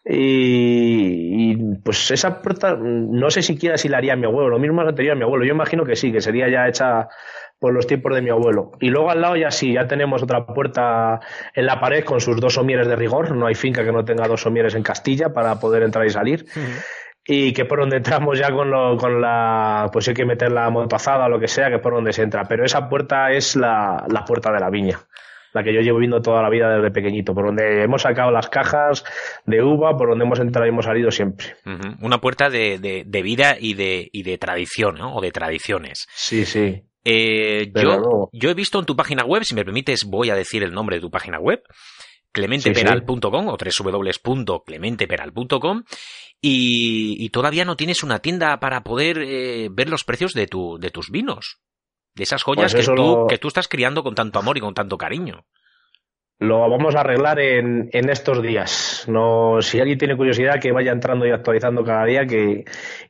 Y, 0.10 1.52
y, 1.54 1.76
pues 1.84 2.12
esa 2.12 2.42
puerta, 2.42 2.76
mm, 2.76 3.12
no 3.20 3.30
sé 3.30 3.42
siquiera 3.42 3.78
si 3.78 3.90
la 3.90 3.98
haría 3.98 4.16
mi 4.16 4.26
abuelo. 4.26 4.50
Lo 4.50 4.60
mismo 4.60 4.84
la 4.84 4.94
tenía 4.96 5.16
mi 5.16 5.24
abuelo. 5.24 5.46
Yo 5.46 5.54
imagino 5.54 5.84
que 5.86 5.96
sí, 5.96 6.12
que 6.12 6.22
sería 6.22 6.50
ya 6.50 6.68
hecha 6.68 7.08
por 7.60 7.74
los 7.74 7.88
tiempos 7.88 8.14
de 8.14 8.22
mi 8.22 8.30
abuelo. 8.30 8.72
Y 8.80 8.90
luego 8.90 9.10
al 9.10 9.22
lado 9.22 9.36
ya 9.36 9.52
sí, 9.52 9.74
ya 9.74 9.88
tenemos 9.88 10.22
otra 10.22 10.46
puerta 10.46 11.20
en 11.54 11.66
la 11.66 11.80
pared 11.80 12.04
con 12.04 12.22
sus 12.22 12.40
dos 12.40 12.54
somieres 12.54 12.88
de 12.88 12.96
rigor. 12.96 13.36
No 13.36 13.48
hay 13.48 13.56
finca 13.56 13.84
que 13.84 13.92
no 13.92 14.06
tenga 14.06 14.28
dos 14.28 14.42
somieres 14.42 14.76
en 14.76 14.84
Castilla 14.84 15.34
para 15.34 15.60
poder 15.60 15.84
entrar 15.84 16.06
y 16.06 16.10
salir. 16.10 16.46
Y 17.26 17.54
que 17.54 17.66
por 17.66 17.80
donde 17.80 17.98
entramos 17.98 18.40
ya 18.40 18.52
con, 18.52 18.70
lo, 18.72 18.96
con 18.98 19.20
la, 19.22 19.90
pues 19.92 20.08
hay 20.08 20.14
que 20.14 20.26
meter 20.26 20.52
la 20.52 20.70
motazada 20.70 21.26
o 21.26 21.30
lo 21.30 21.40
que 21.40 21.48
sea, 21.48 21.70
que 21.70 21.80
por 21.80 21.94
donde 21.94 22.14
se 22.14 22.24
entra. 22.24 22.46
Pero 22.46 22.64
esa 22.64 22.88
puerta 22.88 23.32
es 23.32 23.56
la, 23.56 24.06
la 24.10 24.24
puerta 24.24 24.52
de 24.52 24.60
la 24.60 24.70
viña. 24.70 25.00
La 25.54 25.64
que 25.64 25.74
yo 25.74 25.82
llevo 25.82 25.98
viendo 25.98 26.22
toda 26.22 26.42
la 26.44 26.50
vida 26.50 26.70
desde 26.76 26.92
pequeñito, 26.92 27.34
por 27.34 27.46
donde 27.46 27.82
hemos 27.82 28.04
sacado 28.04 28.30
las 28.32 28.48
cajas 28.50 29.04
de 29.46 29.64
uva, 29.64 29.98
por 29.98 30.10
donde 30.10 30.26
hemos 30.26 30.40
entrado 30.40 30.68
y 30.68 30.70
hemos 30.70 30.86
salido 30.86 31.10
siempre. 31.10 31.56
Una 32.02 32.20
puerta 32.20 32.50
de, 32.50 32.78
de, 32.78 33.04
de 33.06 33.22
vida 33.24 33.56
y 33.60 33.74
de, 33.74 34.08
y 34.12 34.24
de 34.24 34.38
tradición, 34.38 34.96
¿no? 34.96 35.16
O 35.16 35.22
de 35.22 35.32
tradiciones. 35.32 36.08
Sí, 36.14 36.46
sí. 36.46 36.84
Eh, 37.10 37.72
yo, 37.84 37.92
yo 38.34 38.50
he 38.50 38.54
visto 38.54 38.80
en 38.80 38.86
tu 38.86 38.96
página 38.96 39.24
web, 39.24 39.44
si 39.46 39.56
me 39.56 39.64
permites, 39.64 40.04
voy 40.04 40.30
a 40.30 40.36
decir 40.36 40.62
el 40.64 40.74
nombre 40.74 40.98
de 40.98 41.02
tu 41.02 41.10
página 41.10 41.40
web, 41.40 41.64
clementeperal.com 42.34 43.48
o 43.48 43.58
www.clementeperal.com 43.58 45.84
y, 46.42 47.16
y 47.24 47.30
todavía 47.30 47.66
no 47.66 47.76
tienes 47.76 48.04
una 48.04 48.20
tienda 48.20 48.60
para 48.60 48.84
poder 48.84 49.18
eh, 49.20 49.70
ver 49.72 49.90
los 49.90 50.04
precios 50.04 50.34
de, 50.34 50.48
tu, 50.48 50.78
de 50.80 50.92
tus 50.92 51.10
vinos. 51.10 51.60
De 52.14 52.24
esas 52.24 52.44
joyas 52.44 52.74
Pues 52.74 52.88
que, 52.88 52.96
tú, 52.96 53.02
lo- 53.02 53.28
que 53.28 53.38
tú 53.38 53.48
estás 53.48 53.68
criando 53.68 54.04
con 54.04 54.16
tanto 54.16 54.40
amor 54.40 54.58
y 54.58 54.62
con 54.62 54.74
tanto 54.74 54.98
cariño. 54.98 55.46
Lo 56.40 56.70
vamos 56.70 56.96
a 56.96 57.00
arreglar 57.00 57.40
en, 57.40 57.90
en 57.92 58.10
estos 58.10 58.44
días. 58.44 59.06
No, 59.08 59.60
si 59.62 59.80
alguien 59.80 59.98
tiene 59.98 60.16
curiosidad, 60.16 60.60
que 60.62 60.72
vaya 60.72 60.92
entrando 60.92 61.26
y 61.26 61.32
actualizando 61.32 61.84
cada 61.84 62.06
día, 62.06 62.28
que, 62.28 62.64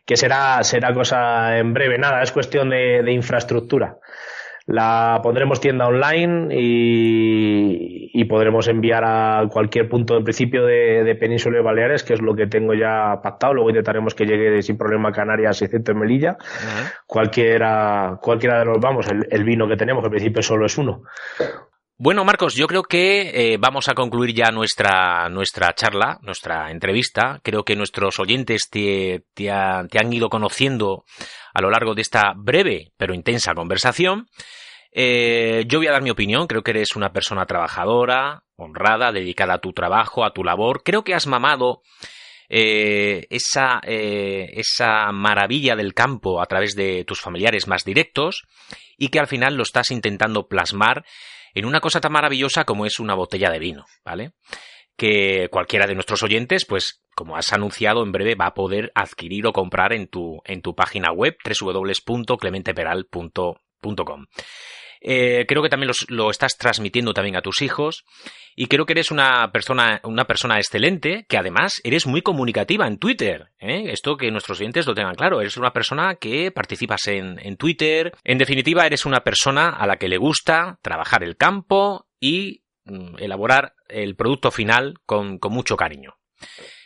que 0.06 0.16
será, 0.16 0.64
será 0.64 0.94
cosa 0.94 1.58
en 1.58 1.74
breve. 1.74 1.98
Nada, 1.98 2.22
es 2.24 2.32
cuestión 2.32 2.70
de, 2.70 3.04
de 3.04 3.12
infraestructura. 3.12 3.98
La 4.66 5.22
pondremos 5.24 5.62
tienda 5.62 5.88
online 5.88 6.54
y, 6.54 8.12
y 8.14 8.26
podremos 8.26 8.68
enviar 8.68 9.04
a 9.06 9.48
cualquier 9.50 9.88
punto 9.88 10.18
en 10.18 10.26
principio 10.26 10.66
de, 10.66 11.06
de 11.06 11.16
Península 11.16 11.60
y 11.60 11.64
Baleares, 11.64 12.04
que 12.04 12.14
es 12.14 12.22
lo 12.22 12.36
que 12.36 12.48
tengo 12.48 12.74
ya 12.74 13.20
pactado. 13.24 13.54
Luego 13.54 13.70
intentaremos 13.70 14.14
que 14.14 14.26
llegue 14.26 14.62
sin 14.62 14.78
problema 14.78 15.10
a 15.10 15.14
Canarias, 15.14 15.62
excepto 15.62 15.94
en 15.94 16.00
Melilla. 16.00 16.38
Cualquiera, 17.06 18.20
cualquiera 18.22 18.60
de 18.60 18.66
los, 18.66 18.80
vamos, 18.80 19.08
el, 19.08 19.26
el 19.30 19.44
vino 19.46 19.70
que 19.70 19.78
tenemos, 19.78 20.04
en 20.04 20.12
principio 20.12 20.42
solo 20.42 20.66
es 20.66 20.78
uno. 20.78 21.04
Bueno, 22.00 22.24
Marcos, 22.24 22.54
yo 22.54 22.68
creo 22.68 22.84
que 22.84 23.54
eh, 23.54 23.58
vamos 23.60 23.88
a 23.90 23.96
concluir 23.96 24.32
ya 24.36 24.52
nuestra, 24.52 25.30
nuestra 25.30 25.74
charla, 25.74 26.20
nuestra 26.22 26.70
entrevista. 26.70 27.40
Creo 27.44 27.64
que 27.64 27.76
nuestros 27.76 28.20
oyentes 28.20 28.70
te, 28.70 29.24
te, 29.34 29.50
ha- 29.50 29.84
te 29.90 29.98
han 30.00 30.14
ido 30.14 30.30
conociendo 30.30 31.06
a 31.56 31.62
lo 31.62 31.72
largo 31.72 31.96
de 31.96 32.04
esta 32.04 32.34
breve 32.36 32.92
pero 32.98 33.16
intensa 33.16 33.56
conversación. 33.56 34.28
Eh, 34.92 35.64
yo 35.68 35.80
voy 35.80 35.88
a 35.88 35.92
dar 35.92 36.04
mi 36.04 36.12
opinión. 36.12 36.46
Creo 36.46 36.62
que 36.62 36.70
eres 36.72 36.96
una 36.96 37.12
persona 37.12 37.48
trabajadora, 37.48 38.44
honrada, 38.58 39.12
dedicada 39.12 39.56
a 39.56 39.60
tu 39.60 39.74
trabajo, 39.74 40.24
a 40.24 40.34
tu 40.34 40.44
labor. 40.44 40.84
Creo 40.84 41.04
que 41.04 41.16
has 41.16 41.26
mamado 41.26 41.82
eh, 42.48 43.26
esa, 43.32 43.82
esa 43.84 45.12
maravilla 45.12 45.76
del 45.76 45.96
campo 45.96 46.44
a 46.44 46.46
través 46.46 46.76
de 46.76 47.06
tus 47.06 47.20
familiares 47.22 47.68
más 47.68 47.84
directos 47.84 48.44
y 49.00 49.08
que 49.10 49.20
al 49.20 49.28
final 49.28 49.56
lo 49.56 49.64
estás 49.64 49.90
intentando 49.90 50.48
plasmar 50.48 51.04
en 51.58 51.66
una 51.66 51.80
cosa 51.80 52.00
tan 52.00 52.12
maravillosa 52.12 52.66
como 52.66 52.86
es 52.86 53.00
una 53.00 53.16
botella 53.16 53.50
de 53.50 53.58
vino, 53.58 53.88
¿vale? 54.06 54.34
Que 54.96 55.50
cualquiera 55.52 55.88
de 55.88 55.96
nuestros 55.96 56.22
oyentes, 56.22 56.66
pues, 56.66 57.02
como 57.16 57.36
has 57.36 57.52
anunciado, 57.52 58.04
en 58.04 58.12
breve 58.12 58.36
va 58.36 58.46
a 58.48 58.54
poder 58.54 58.92
adquirir 58.94 59.48
o 59.48 59.54
comprar 59.54 59.92
en 59.92 60.08
tu, 60.08 60.40
en 60.46 60.62
tu 60.62 60.76
página 60.76 61.12
web 61.12 61.36
www.clementeperal.com. 61.44 64.26
Eh, 65.02 65.46
creo 65.48 65.62
que 65.62 65.70
también 65.70 65.92
lo 66.10 66.30
estás 66.30 66.58
transmitiendo 66.58 67.14
también 67.14 67.36
a 67.36 67.42
tus 67.42 67.62
hijos 67.62 68.04
y 68.56 68.68
creo 68.68 68.86
que 68.86 68.94
eres 68.94 69.12
una 69.12 69.52
persona, 69.52 70.02
una 70.04 70.26
persona 70.26 70.58
excelente 70.58 71.26
que 71.30 71.38
además 71.38 71.80
eres 71.84 72.08
muy 72.08 72.22
comunicativa 72.22 72.88
en 72.88 72.98
Twitter. 72.98 73.52
¿eh? 73.60 73.92
Esto 73.92 74.18
que 74.18 74.32
nuestros 74.32 74.60
oyentes 74.60 74.88
lo 74.88 74.96
tengan 74.96 75.16
claro. 75.16 75.42
Eres 75.42 75.58
una 75.58 75.72
persona 75.72 76.16
que 76.16 76.52
participas 76.52 77.08
en, 77.08 77.40
en 77.40 77.58
Twitter. 77.58 78.14
En 78.24 78.38
definitiva, 78.38 78.86
eres 78.86 79.06
una 79.06 79.22
persona 79.22 79.70
a 79.70 79.86
la 79.86 79.98
que 79.98 80.10
le 80.10 80.18
gusta 80.18 80.80
trabajar 80.82 81.24
el 81.24 81.38
campo 81.38 82.08
y 82.20 82.64
mm, 82.86 83.18
elaborar 83.20 83.76
el 83.88 84.16
producto 84.16 84.52
final 84.52 84.96
con, 85.06 85.38
con 85.38 85.54
mucho 85.54 85.78
cariño. 85.78 86.18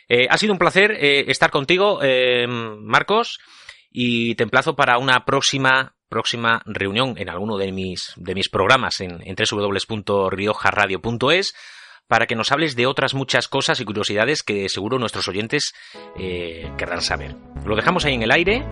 Eh, 0.08 0.26
ha 0.28 0.36
sido 0.36 0.52
un 0.52 0.58
placer 0.58 0.92
estar 0.92 1.50
contigo, 1.50 2.00
Marcos, 2.80 3.38
y 3.90 4.34
te 4.34 4.42
emplazo 4.42 4.76
para 4.76 4.98
una 4.98 5.24
próxima 5.24 5.94
próxima 6.12 6.60
reunión 6.66 7.14
en 7.16 7.30
alguno 7.30 7.56
de 7.56 7.72
mis, 7.72 8.12
de 8.16 8.34
mis 8.34 8.50
programas 8.50 9.00
en, 9.00 9.22
en 9.24 9.34
para 12.06 12.26
que 12.26 12.34
nos 12.34 12.52
hables 12.52 12.76
de 12.76 12.84
otras 12.84 13.14
muchas 13.14 13.48
cosas 13.48 13.80
y 13.80 13.86
curiosidades 13.86 14.42
que 14.42 14.68
seguro 14.68 14.98
nuestros 14.98 15.26
oyentes 15.28 15.72
eh, 16.18 16.70
querrán 16.76 17.00
saber. 17.00 17.34
Lo 17.64 17.74
dejamos 17.74 18.04
ahí 18.04 18.12
en 18.12 18.22
el 18.22 18.30
aire 18.30 18.62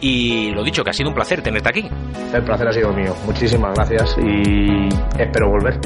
y 0.00 0.52
lo 0.52 0.62
dicho, 0.62 0.84
que 0.84 0.90
ha 0.90 0.92
sido 0.92 1.08
un 1.08 1.16
placer 1.16 1.42
tenerte 1.42 1.68
aquí. 1.68 1.88
El 2.32 2.44
placer 2.44 2.68
ha 2.68 2.72
sido 2.72 2.92
mío. 2.92 3.16
Muchísimas 3.24 3.74
gracias 3.74 4.16
y 4.22 4.88
espero 5.20 5.50
volver. 5.50 5.80